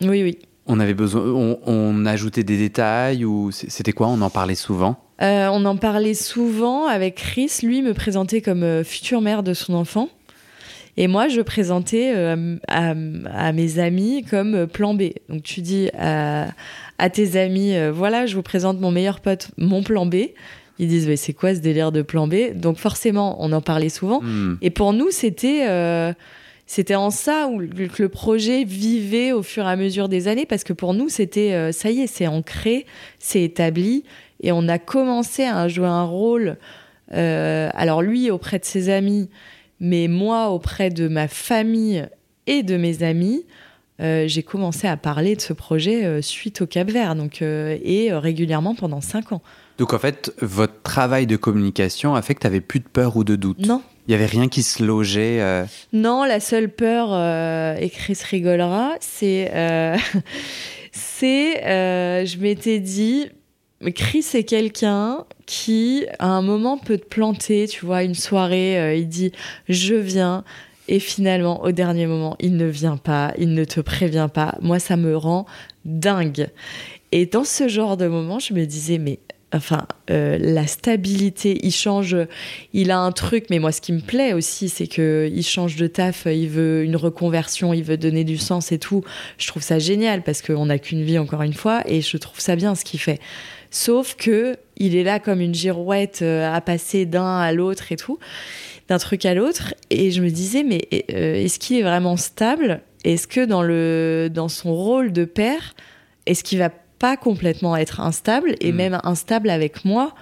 Oui, 0.00 0.22
oui. 0.22 0.38
On 0.66 0.78
avait 0.80 0.94
besoin, 0.94 1.22
on, 1.22 1.58
on 1.66 2.06
ajoutait 2.06 2.44
des 2.44 2.56
détails 2.56 3.24
ou 3.24 3.50
c'était 3.50 3.92
quoi? 3.92 4.08
On 4.08 4.20
en 4.20 4.30
parlait 4.30 4.54
souvent? 4.54 4.96
Euh, 5.20 5.48
on 5.52 5.64
en 5.64 5.76
parlait 5.76 6.14
souvent 6.14 6.86
avec 6.86 7.16
Chris. 7.16 7.50
Lui 7.62 7.82
me 7.82 7.94
présentait 7.94 8.40
comme 8.40 8.62
euh, 8.62 8.84
future 8.84 9.20
mère 9.20 9.42
de 9.42 9.54
son 9.54 9.74
enfant. 9.74 10.08
Et 10.96 11.08
moi, 11.08 11.28
je 11.28 11.40
présentais 11.40 12.12
euh, 12.14 12.56
à, 12.68 12.90
à 13.34 13.52
mes 13.52 13.78
amis 13.78 14.24
comme 14.28 14.66
plan 14.66 14.94
B. 14.94 15.04
Donc, 15.28 15.42
tu 15.42 15.62
dis 15.62 15.88
à, 15.98 16.48
à 16.98 17.10
tes 17.10 17.36
amis, 17.40 17.74
voilà, 17.92 18.26
je 18.26 18.36
vous 18.36 18.42
présente 18.42 18.78
mon 18.80 18.90
meilleur 18.90 19.20
pote, 19.20 19.48
mon 19.56 19.82
plan 19.82 20.06
B. 20.06 20.16
Ils 20.78 20.88
disent, 20.88 21.06
mais 21.06 21.16
c'est 21.16 21.32
quoi 21.32 21.54
ce 21.54 21.60
délire 21.60 21.92
de 21.92 22.02
plan 22.02 22.26
B? 22.28 22.52
Donc, 22.54 22.76
forcément, 22.76 23.36
on 23.40 23.52
en 23.52 23.60
parlait 23.60 23.88
souvent. 23.88 24.20
Hmm. 24.22 24.56
Et 24.62 24.70
pour 24.70 24.92
nous, 24.92 25.10
c'était 25.10 25.66
c'était 26.72 26.94
en 26.94 27.10
ça 27.10 27.48
où 27.48 27.58
le, 27.58 28.08
projet 28.08 28.64
vivait 28.64 29.32
au 29.32 29.42
fur 29.42 29.64
et 29.64 29.70
à 29.70 29.76
mesure 29.76 30.08
des 30.08 30.26
années, 30.26 30.46
parce 30.46 30.64
que 30.64 30.72
pour 30.72 30.94
nous, 30.94 31.10
c'était 31.10 31.52
euh, 31.52 31.70
ça 31.70 31.90
y 31.90 32.00
est, 32.00 32.06
c'est 32.06 32.26
ancré, 32.26 32.86
c'est 33.18 33.42
établi, 33.42 34.04
et 34.40 34.52
on 34.52 34.66
a 34.68 34.78
commencé 34.78 35.44
à 35.44 35.68
jouer 35.68 35.86
un 35.86 36.04
rôle. 36.04 36.56
euh, 37.12 37.68
alors 37.74 38.00
lui 38.00 38.30
auprès 38.30 38.58
de 38.58 38.64
ses 38.64 38.88
amis, 38.88 39.28
mais 39.80 40.08
moi 40.08 40.48
auprès 40.48 40.88
de 40.88 41.08
ma 41.08 41.28
famille 41.28 42.08
et 42.46 42.62
de 42.62 42.78
mes 42.78 43.02
amis. 43.02 43.44
euh, 44.00 44.26
j'ai 44.26 44.42
commencé 44.42 44.88
à 44.88 44.96
parler 44.96 45.36
de 45.36 45.42
ce 45.42 45.52
projet 45.52 46.22
suite 46.22 46.62
au 46.62 46.66
Cap 46.66 46.90
Vert, 46.90 47.14
donc 47.16 47.42
et 47.42 48.08
régulièrement 48.14 48.74
pendant 48.74 49.02
cinq 49.02 49.32
ans. 49.32 49.42
Donc 49.78 49.94
en 49.94 49.98
fait, 49.98 50.32
votre 50.40 50.82
travail 50.82 51.26
de 51.26 51.36
communication 51.36 52.14
a 52.14 52.22
fait 52.22 52.34
que 52.34 52.46
tu 52.48 52.60
plus 52.60 52.80
de 52.80 52.88
peur 52.88 53.16
ou 53.16 53.24
de 53.24 53.36
doute? 53.36 53.66
Non, 53.66 53.82
Il 54.06 54.12
y 54.12 54.14
avait 54.14 54.26
rien 54.26 54.48
qui 54.48 54.62
se 54.62 54.82
logeait. 54.82 55.40
euh, 55.40 55.64
Non, 55.92 56.24
la 56.24 56.40
seule 56.40 56.68
peur, 56.68 57.08
euh, 57.12 57.76
et 57.76 57.88
Chris 57.90 58.18
rigolera, 58.30 58.94
c'est. 59.00 59.50
euh, 59.54 59.96
c'est. 60.92 61.64
euh, 61.64 62.24
je 62.26 62.38
m'étais 62.38 62.80
dit. 62.80 63.28
Chris 63.96 64.24
est 64.34 64.44
quelqu'un 64.44 65.24
qui, 65.44 66.06
à 66.20 66.28
un 66.28 66.42
moment, 66.42 66.78
peut 66.78 66.98
te 66.98 67.04
planter, 67.06 67.66
tu 67.66 67.84
vois, 67.84 68.04
une 68.04 68.14
soirée, 68.14 68.78
euh, 68.78 68.94
il 68.94 69.08
dit 69.08 69.32
je 69.68 69.96
viens, 69.96 70.44
et 70.86 71.00
finalement, 71.00 71.64
au 71.64 71.72
dernier 71.72 72.06
moment, 72.06 72.36
il 72.38 72.56
ne 72.56 72.66
vient 72.66 72.96
pas, 72.96 73.32
il 73.38 73.54
ne 73.54 73.64
te 73.64 73.80
prévient 73.80 74.28
pas. 74.32 74.54
Moi, 74.60 74.78
ça 74.78 74.96
me 74.96 75.16
rend 75.16 75.46
dingue. 75.84 76.48
Et 77.10 77.26
dans 77.26 77.42
ce 77.42 77.66
genre 77.66 77.96
de 77.96 78.06
moment, 78.06 78.38
je 78.38 78.54
me 78.54 78.64
disais, 78.66 78.98
mais 78.98 79.18
enfin, 79.52 79.86
euh, 80.10 80.38
la 80.40 80.66
stabilité, 80.66 81.58
il 81.62 81.72
change, 81.72 82.16
il 82.72 82.90
a 82.90 82.98
un 82.98 83.12
truc, 83.12 83.46
mais 83.50 83.58
moi, 83.58 83.72
ce 83.72 83.80
qui 83.80 83.92
me 83.92 84.00
plaît 84.00 84.32
aussi, 84.32 84.68
c'est 84.68 84.86
que 84.86 85.30
il 85.32 85.42
change 85.42 85.76
de 85.76 85.86
taf, 85.86 86.26
il 86.26 86.48
veut 86.48 86.84
une 86.84 86.96
reconversion, 86.96 87.72
il 87.72 87.84
veut 87.84 87.96
donner 87.96 88.24
du 88.24 88.38
sens 88.38 88.72
et 88.72 88.78
tout. 88.78 89.04
Je 89.38 89.46
trouve 89.46 89.62
ça 89.62 89.78
génial 89.78 90.22
parce 90.22 90.42
qu'on 90.42 90.66
n'a 90.66 90.78
qu'une 90.78 91.02
vie, 91.02 91.18
encore 91.18 91.42
une 91.42 91.54
fois, 91.54 91.82
et 91.86 92.00
je 92.00 92.16
trouve 92.16 92.40
ça 92.40 92.56
bien 92.56 92.74
ce 92.74 92.84
qu'il 92.84 93.00
fait. 93.00 93.20
Sauf 93.70 94.16
que 94.16 94.56
il 94.76 94.96
est 94.96 95.02
là 95.02 95.18
comme 95.18 95.40
une 95.40 95.54
girouette 95.54 96.20
euh, 96.22 96.52
à 96.52 96.60
passer 96.60 97.06
d'un 97.06 97.38
à 97.38 97.52
l'autre 97.52 97.90
et 97.90 97.96
tout, 97.96 98.18
d'un 98.88 98.98
truc 98.98 99.24
à 99.24 99.34
l'autre. 99.34 99.74
Et 99.90 100.10
je 100.10 100.22
me 100.22 100.28
disais, 100.28 100.62
mais 100.62 100.88
euh, 101.10 101.36
est-ce 101.36 101.58
qu'il 101.58 101.78
est 101.78 101.82
vraiment 101.82 102.18
stable? 102.18 102.82
Est-ce 103.04 103.26
que 103.26 103.44
dans, 103.44 103.62
le, 103.62 104.28
dans 104.30 104.48
son 104.48 104.74
rôle 104.74 105.12
de 105.12 105.24
père, 105.24 105.74
est-ce 106.26 106.44
qu'il 106.44 106.58
va 106.58 106.70
pas 107.02 107.16
complètement 107.18 107.74
être 107.76 108.00
instable 108.00 108.54
et 108.60 108.70
Mm. 108.72 108.76
même 108.76 108.98
instable 109.04 109.50
avec 109.50 109.84
moi 109.84 110.14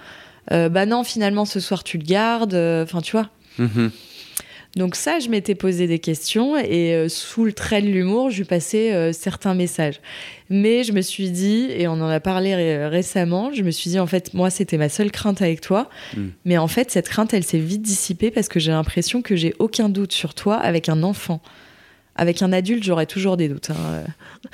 Euh, 0.51 0.69
Bah 0.69 0.85
non, 0.87 1.03
finalement, 1.03 1.45
ce 1.45 1.59
soir, 1.59 1.83
tu 1.83 1.97
le 1.99 2.03
gardes. 2.03 2.55
euh, 2.55 2.83
Enfin, 2.83 2.99
tu 3.01 3.11
vois. 3.13 3.29
mhm. 3.59 3.91
Donc 4.77 4.95
ça, 4.95 5.19
je 5.19 5.27
m'étais 5.29 5.53
posé 5.53 5.85
des 5.85 5.99
questions 5.99 6.57
et 6.57 6.95
euh, 6.95 7.09
sous 7.09 7.43
le 7.45 7.51
trait 7.53 7.81
de 7.81 7.87
l'humour, 7.87 8.31
je 8.31 8.37
lui 8.37 8.45
passais 8.45 8.91
euh, 8.93 9.11
certains 9.13 9.53
messages. 9.53 9.99
Mais 10.49 10.83
je 10.85 10.93
me 10.93 11.01
suis 11.01 11.29
dit, 11.29 11.67
et 11.77 11.87
on 11.87 11.93
en 11.93 12.07
a 12.09 12.19
parlé 12.21 12.55
ré- 12.55 12.87
récemment, 12.87 13.51
je 13.53 13.61
me 13.63 13.71
suis 13.71 13.89
dit, 13.91 13.99
en 13.99 14.07
fait, 14.07 14.33
moi, 14.33 14.49
c'était 14.49 14.77
ma 14.77 14.87
seule 14.89 15.11
crainte 15.11 15.41
avec 15.41 15.59
toi. 15.61 15.89
Mm. 16.17 16.27
Mais 16.45 16.57
en 16.57 16.67
fait, 16.69 16.89
cette 16.89 17.09
crainte, 17.09 17.33
elle 17.33 17.43
s'est 17.43 17.59
vite 17.59 17.81
dissipée 17.83 18.31
parce 18.31 18.47
que 18.47 18.59
j'ai 18.61 18.71
l'impression 18.71 19.21
que 19.21 19.35
j'ai 19.35 19.53
aucun 19.59 19.89
doute 19.89 20.13
sur 20.13 20.33
toi 20.33 20.55
avec 20.55 20.87
un 20.89 21.03
enfant. 21.03 21.39
Avec 22.21 22.43
un 22.43 22.53
adulte, 22.53 22.83
j'aurais 22.83 23.07
toujours 23.07 23.35
des 23.35 23.47
doutes. 23.49 23.71
hein. 23.71 24.03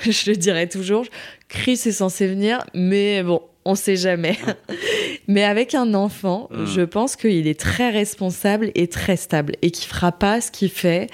Je 0.00 0.30
le 0.30 0.36
dirais 0.36 0.66
toujours. 0.68 1.04
Chris 1.48 1.72
est 1.84 1.92
censé 1.92 2.26
venir, 2.26 2.64
mais 2.72 3.22
bon, 3.22 3.42
on 3.66 3.74
sait 3.74 3.96
jamais. 3.96 4.38
mais 5.28 5.44
avec 5.44 5.74
un 5.74 5.92
enfant, 5.92 6.48
Mm. 6.50 6.64
je 6.64 6.80
pense 6.80 7.14
qu'il 7.14 7.46
est 7.46 7.60
très 7.60 7.90
responsable 7.90 8.70
et 8.74 8.88
très 8.88 9.16
stable 9.16 9.52
et 9.60 9.70
qu'il 9.70 9.86
fera 9.86 10.12
pas 10.12 10.40
ce 10.40 10.50
qu'il 10.50 10.70
fait 10.70 11.08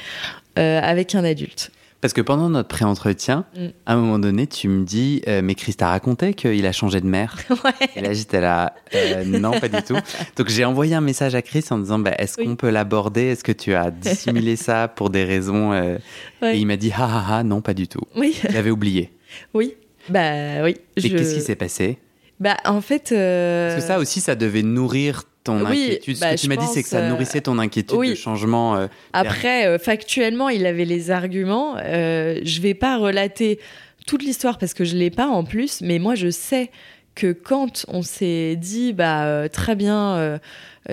euh, 0.56 0.80
avec 0.80 1.16
un 1.16 1.24
adulte. 1.24 1.72
Parce 2.04 2.12
que 2.12 2.20
pendant 2.20 2.50
notre 2.50 2.68
pré-entretien, 2.68 3.46
Mm. 3.56 3.66
à 3.86 3.94
un 3.94 3.96
moment 3.96 4.18
donné, 4.18 4.46
tu 4.46 4.68
me 4.68 4.84
dis, 4.84 5.22
euh, 5.26 5.40
mais 5.42 5.54
Chris 5.54 5.72
t'a 5.72 5.88
raconté 5.88 6.34
qu'il 6.34 6.66
a 6.66 6.72
changé 6.72 7.00
de 7.00 7.06
mère. 7.06 7.38
ouais. 7.64 7.88
Et 7.96 8.02
là, 8.02 8.12
j'étais 8.12 8.42
là, 8.42 8.74
euh, 8.94 9.24
non, 9.24 9.58
pas 9.58 9.68
du 9.68 9.82
tout. 9.82 9.96
Donc, 10.36 10.50
j'ai 10.50 10.66
envoyé 10.66 10.94
un 10.94 11.00
message 11.00 11.34
à 11.34 11.40
Chris 11.40 11.64
en 11.70 11.78
disant, 11.78 11.98
bah, 11.98 12.12
est-ce 12.18 12.38
Oui. 12.38 12.44
qu'on 12.46 12.56
peut 12.56 12.68
l'aborder? 12.68 13.22
Est-ce 13.22 13.42
que 13.42 13.52
tu 13.52 13.72
as 13.72 13.90
dissimulé 13.90 14.56
ça 14.56 14.86
pour 14.86 15.08
des 15.08 15.24
raisons 15.24 15.72
euh, 15.72 15.96
Ouais. 16.42 16.58
Et 16.58 16.60
il 16.60 16.66
m'a 16.66 16.76
dit, 16.76 16.92
ah, 16.94 17.08
ah, 17.10 17.26
ah, 17.38 17.42
non, 17.42 17.62
pas 17.62 17.72
du 17.72 17.88
tout. 17.88 18.02
Oui, 18.16 18.38
J'avais 18.50 18.70
oublié. 18.70 19.10
oui. 19.54 19.74
Bah 20.10 20.62
oui. 20.62 20.76
Et 20.98 21.00
je- 21.00 21.08
qu'est-ce 21.08 21.34
qui 21.36 21.40
s'est 21.40 21.56
passé? 21.56 21.96
Bah 22.38 22.58
en 22.66 22.82
fait. 22.82 23.14
Parce 23.14 23.80
que 23.80 23.86
ça 23.88 23.98
aussi, 23.98 24.20
ça 24.20 24.34
devait 24.34 24.62
nourrir 24.62 25.22
ton 25.44 25.64
oui, 25.66 25.84
inquiétude. 25.84 26.16
Ce 26.16 26.20
bah, 26.20 26.34
que 26.34 26.40
tu 26.40 26.46
je 26.46 26.48
m'as 26.48 26.56
dit, 26.56 26.66
c'est 26.66 26.82
que 26.82 26.88
ça 26.88 26.98
pense, 26.98 27.06
euh, 27.06 27.10
nourrissait 27.10 27.40
ton 27.42 27.58
inquiétude 27.58 27.98
oui. 27.98 28.10
de 28.10 28.14
changement. 28.14 28.76
euh, 28.76 28.86
Après, 29.12 29.66
euh, 29.66 29.78
factuellement, 29.78 30.48
il 30.48 30.66
avait 30.66 30.86
les 30.86 31.10
arguments. 31.10 31.76
Euh, 31.78 32.40
je 32.42 32.60
vais 32.60 32.74
pas 32.74 32.96
relater 32.96 33.60
toute 34.06 34.22
l'histoire 34.22 34.58
parce 34.58 34.74
que 34.74 34.84
je 34.84 34.96
l'ai 34.96 35.10
pas 35.10 35.26
en 35.26 35.44
plus, 35.44 35.80
mais 35.82 35.98
moi 35.98 36.14
je 36.14 36.30
sais 36.30 36.70
que 37.14 37.32
quand 37.32 37.86
on 37.88 38.02
s'est 38.02 38.56
dit 38.56 38.92
bah 38.92 39.48
très 39.48 39.76
bien, 39.76 40.40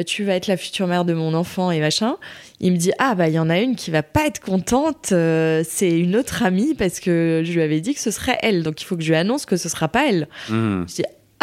tu 0.05 0.23
vas 0.23 0.35
être 0.35 0.47
la 0.47 0.55
future 0.55 0.87
mère 0.87 1.03
de 1.03 1.13
mon 1.13 1.33
enfant 1.33 1.71
et 1.71 1.81
machin, 1.81 2.15
il 2.61 2.71
me 2.71 2.77
dit 2.77 2.91
ah 2.99 3.15
bah 3.15 3.27
il 3.27 3.33
y 3.33 3.39
en 3.39 3.49
a 3.49 3.59
une 3.59 3.75
qui 3.75 3.91
va 3.91 4.03
pas 4.03 4.27
être 4.27 4.39
contente, 4.39 5.07
c'est 5.07 5.99
une 5.99 6.15
autre 6.15 6.43
amie 6.43 6.73
parce 6.73 7.01
que 7.01 7.41
je 7.43 7.51
lui 7.51 7.61
avais 7.61 7.81
dit 7.81 7.93
que 7.93 7.99
ce 7.99 8.11
serait 8.11 8.37
elle, 8.43 8.63
donc 8.63 8.81
il 8.81 8.85
faut 8.85 8.95
que 8.95 9.03
je 9.03 9.09
lui 9.09 9.17
annonce 9.17 9.45
que 9.45 9.57
ce 9.57 9.67
sera 9.67 9.89
pas 9.89 10.07
elle. 10.07 10.29
hmm. 10.49 10.85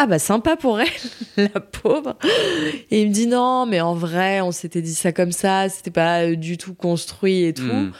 Ah 0.01 0.07
bah 0.07 0.17
sympa 0.17 0.55
pour 0.55 0.79
elle, 0.79 0.87
la 1.53 1.59
pauvre. 1.59 2.17
Et 2.89 3.01
il 3.01 3.09
me 3.09 3.13
dit 3.13 3.27
non, 3.27 3.65
mais 3.67 3.81
en 3.81 3.93
vrai, 3.93 4.41
on 4.41 4.51
s'était 4.51 4.81
dit 4.81 4.95
ça 4.95 5.11
comme 5.11 5.31
ça, 5.31 5.69
c'était 5.69 5.91
pas 5.91 6.23
euh, 6.23 6.35
du 6.35 6.57
tout 6.57 6.73
construit 6.73 7.43
et 7.43 7.53
tout. 7.53 7.63
Hmm. 7.63 7.91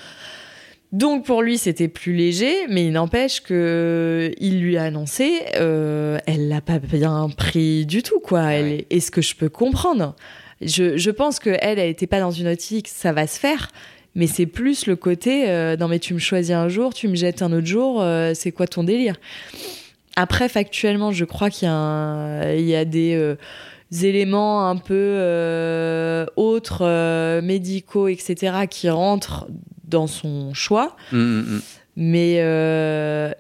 Donc 0.91 1.23
pour 1.25 1.43
lui, 1.43 1.59
c'était 1.59 1.87
plus 1.87 2.13
léger, 2.15 2.51
mais 2.67 2.85
il 2.87 2.91
n'empêche 2.93 3.41
que 3.41 4.31
il 4.39 4.59
lui 4.61 4.75
a 4.77 4.83
annoncé, 4.85 5.41
euh, 5.57 6.17
elle 6.25 6.47
l'a 6.47 6.61
pas 6.61 6.79
bien 6.79 7.29
pris 7.37 7.85
du 7.85 8.01
tout, 8.01 8.19
quoi. 8.19 8.53
Elle 8.53 8.63
Ouais. 8.65 8.85
est- 8.89 8.95
Est-ce 8.95 9.11
que 9.11 9.21
je 9.21 9.35
peux 9.35 9.49
comprendre 9.49 10.15
je, 10.61 10.97
je 10.97 11.11
pense 11.11 11.39
que 11.39 11.51
elle, 11.61 11.79
elle 11.79 11.89
était 11.89 12.07
pas 12.07 12.19
dans 12.19 12.31
une 12.31 12.47
optique, 12.47 12.87
ça 12.89 13.13
va 13.13 13.27
se 13.27 13.39
faire. 13.39 13.69
Mais 14.15 14.25
c'est 14.27 14.47
plus 14.47 14.87
le 14.87 14.95
côté, 14.97 15.47
euh, 15.49 15.77
non 15.77 15.87
mais 15.87 15.99
tu 15.99 16.13
me 16.15 16.19
choisis 16.19 16.51
un 16.53 16.67
jour, 16.67 16.93
tu 16.93 17.07
me 17.07 17.15
jettes 17.15 17.41
un 17.43 17.53
autre 17.53 17.67
jour, 17.67 18.01
euh, 18.01 18.33
c'est 18.33 18.51
quoi 18.51 18.65
ton 18.67 18.83
délire? 18.83 19.15
Après, 20.19 20.49
factuellement, 20.49 21.11
je 21.11 21.23
crois 21.25 21.49
qu'il 21.49 21.67
y, 21.67 21.71
a 21.71 21.73
un- 21.75 22.51
il 22.53 22.65
y 22.65 22.75
a 22.75 22.83
des 22.85 23.15
euh, 23.15 23.35
éléments 24.03 24.67
un 24.69 24.75
peu 24.75 24.93
euh, 24.95 26.25
autres, 26.35 26.81
euh, 26.85 27.41
médicaux, 27.41 28.07
etc., 28.09 28.67
qui 28.69 28.89
rentrent 28.89 29.47
dans 29.87 30.07
son 30.07 30.53
choix. 30.53 30.95
Mm, 31.11 31.17
mm, 31.17 31.39
mm. 31.55 31.61
Mais, 32.01 32.35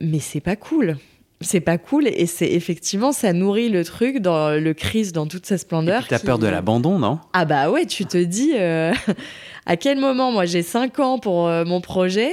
mais 0.01 0.19
c'est 0.19 0.41
pas 0.41 0.55
cool. 0.55 0.97
C'est 1.41 1.61
pas 1.61 1.77
cool 1.77 2.07
et 2.07 2.25
c'est 2.25 2.51
effectivement 2.51 3.11
ça 3.13 3.31
nourrit 3.31 3.69
le 3.69 3.85
truc 3.85 4.17
dans 4.19 4.49
le 4.59 4.73
crise 4.73 5.13
dans 5.13 5.25
toute 5.25 5.45
sa 5.45 5.57
splendeur. 5.57 6.05
t'as 6.07 6.19
qui- 6.19 6.25
peur 6.25 6.37
de 6.37 6.47
l'abandon, 6.47 6.99
non? 6.99 7.19
Ah 7.33 7.45
bah 7.45 7.71
ouais, 7.71 7.85
tu 7.85 8.05
te 8.05 8.17
dis 8.17 8.51
euh, 8.55 8.91
à 9.65 9.77
quel 9.77 9.97
moment 9.99 10.31
moi 10.33 10.45
j'ai 10.45 10.61
5 10.63 10.99
ans 10.99 11.17
pour 11.17 11.47
euh, 11.47 11.63
mon 11.63 11.79
projet. 11.79 12.29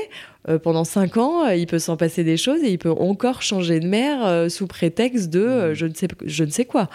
euh, 0.49 0.59
pendant 0.59 0.83
5 0.85 1.17
ans, 1.19 1.47
il 1.49 1.67
peut 1.67 1.79
s'en 1.79 1.97
passer 1.97 2.25
des 2.25 2.37
choses 2.37 2.63
et 2.65 2.71
il 2.71 2.79
peut 2.79 2.91
encore 2.91 3.43
changer 3.43 3.79
de 3.79 3.87
mère 3.87 4.27
euh, 4.27 4.49
sous 4.49 4.67
prétexte 4.67 5.31
de 5.31 5.41
euh, 5.41 5.75
je, 5.75 5.87
ne 5.87 5.95
sais, 5.95 6.09
je 6.25 6.43
ne 6.45 6.51
sais 6.51 6.65
quoi. 6.65 6.89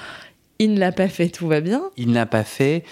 Il 0.60 0.74
ne 0.74 0.80
l'a 0.80 0.92
pas 0.92 1.08
fait, 1.08 1.30
tout 1.30 1.48
va 1.48 1.62
bien. 1.62 1.82
Il 1.98 2.12
n'a 2.12 2.26
pas 2.26 2.44
fait. 2.44 2.84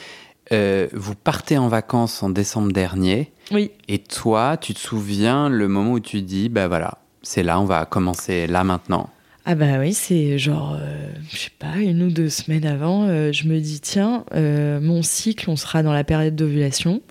Vous 0.51 1.13
partez 1.13 1.57
en 1.59 1.67
vacances 1.67 2.23
en 2.23 2.29
décembre 2.31 2.71
dernier. 2.71 3.31
Oui, 3.51 3.69
Et 3.87 3.99
toi, 3.99 4.57
tu 4.57 4.73
te 4.73 4.79
souviens 4.79 5.47
le 5.49 5.67
moment 5.67 5.91
où 5.91 5.99
tu 5.99 6.21
dis, 6.23 6.49
bah 6.49 6.67
voilà, 6.67 6.97
c'est 7.21 7.43
là, 7.43 7.59
on 7.59 7.65
va 7.65 7.85
commencer 7.85 8.47
là 8.47 8.63
maintenant. 8.63 9.09
Ah 9.45 9.55
bah 9.55 9.79
oui, 9.79 9.93
c'est 9.93 10.37
genre, 10.37 10.77
euh, 10.79 11.09
je 11.31 11.37
sais 11.37 11.51
pas, 11.57 11.77
une 11.77 12.03
ou 12.03 12.11
deux 12.11 12.29
semaines 12.29 12.65
avant, 12.65 13.05
euh, 13.07 13.31
je 13.31 13.47
me 13.47 13.59
dis, 13.59 13.79
tiens, 13.79 14.23
euh, 14.35 14.79
mon 14.79 15.01
cycle, 15.01 15.49
on 15.49 15.55
sera 15.55 15.81
dans 15.81 15.93
la 15.93 16.03
période 16.03 16.35
d'ovulation. 16.35 17.01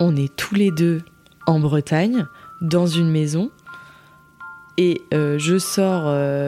On 0.00 0.16
est 0.16 0.34
tous 0.34 0.54
les 0.54 0.70
deux 0.70 1.02
en 1.46 1.60
Bretagne, 1.60 2.26
dans 2.62 2.86
une 2.86 3.10
maison. 3.10 3.50
Et 4.76 5.00
euh, 5.12 5.38
je 5.38 5.58
sors, 5.58 6.04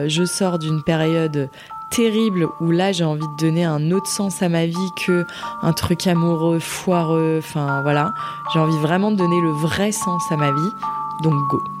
je 0.09 0.25
sors 0.25 0.59
d'une 0.59 0.83
période 0.83 1.49
terrible 1.91 2.47
où 2.59 2.71
là, 2.71 2.91
j'ai 2.91 3.03
envie 3.03 3.27
de 3.27 3.45
donner 3.45 3.65
un 3.65 3.91
autre 3.91 4.07
sens 4.07 4.41
à 4.41 4.49
ma 4.49 4.65
vie 4.65 4.89
que 5.05 5.25
un 5.61 5.73
truc 5.73 6.07
amoureux, 6.07 6.59
foireux. 6.59 7.37
Enfin 7.39 7.81
voilà, 7.83 8.13
j'ai 8.53 8.59
envie 8.59 8.77
vraiment 8.79 9.11
de 9.11 9.17
donner 9.17 9.39
le 9.41 9.51
vrai 9.51 9.91
sens 9.91 10.23
à 10.31 10.37
ma 10.37 10.51
vie. 10.51 10.71
Donc 11.23 11.33
go. 11.49 11.80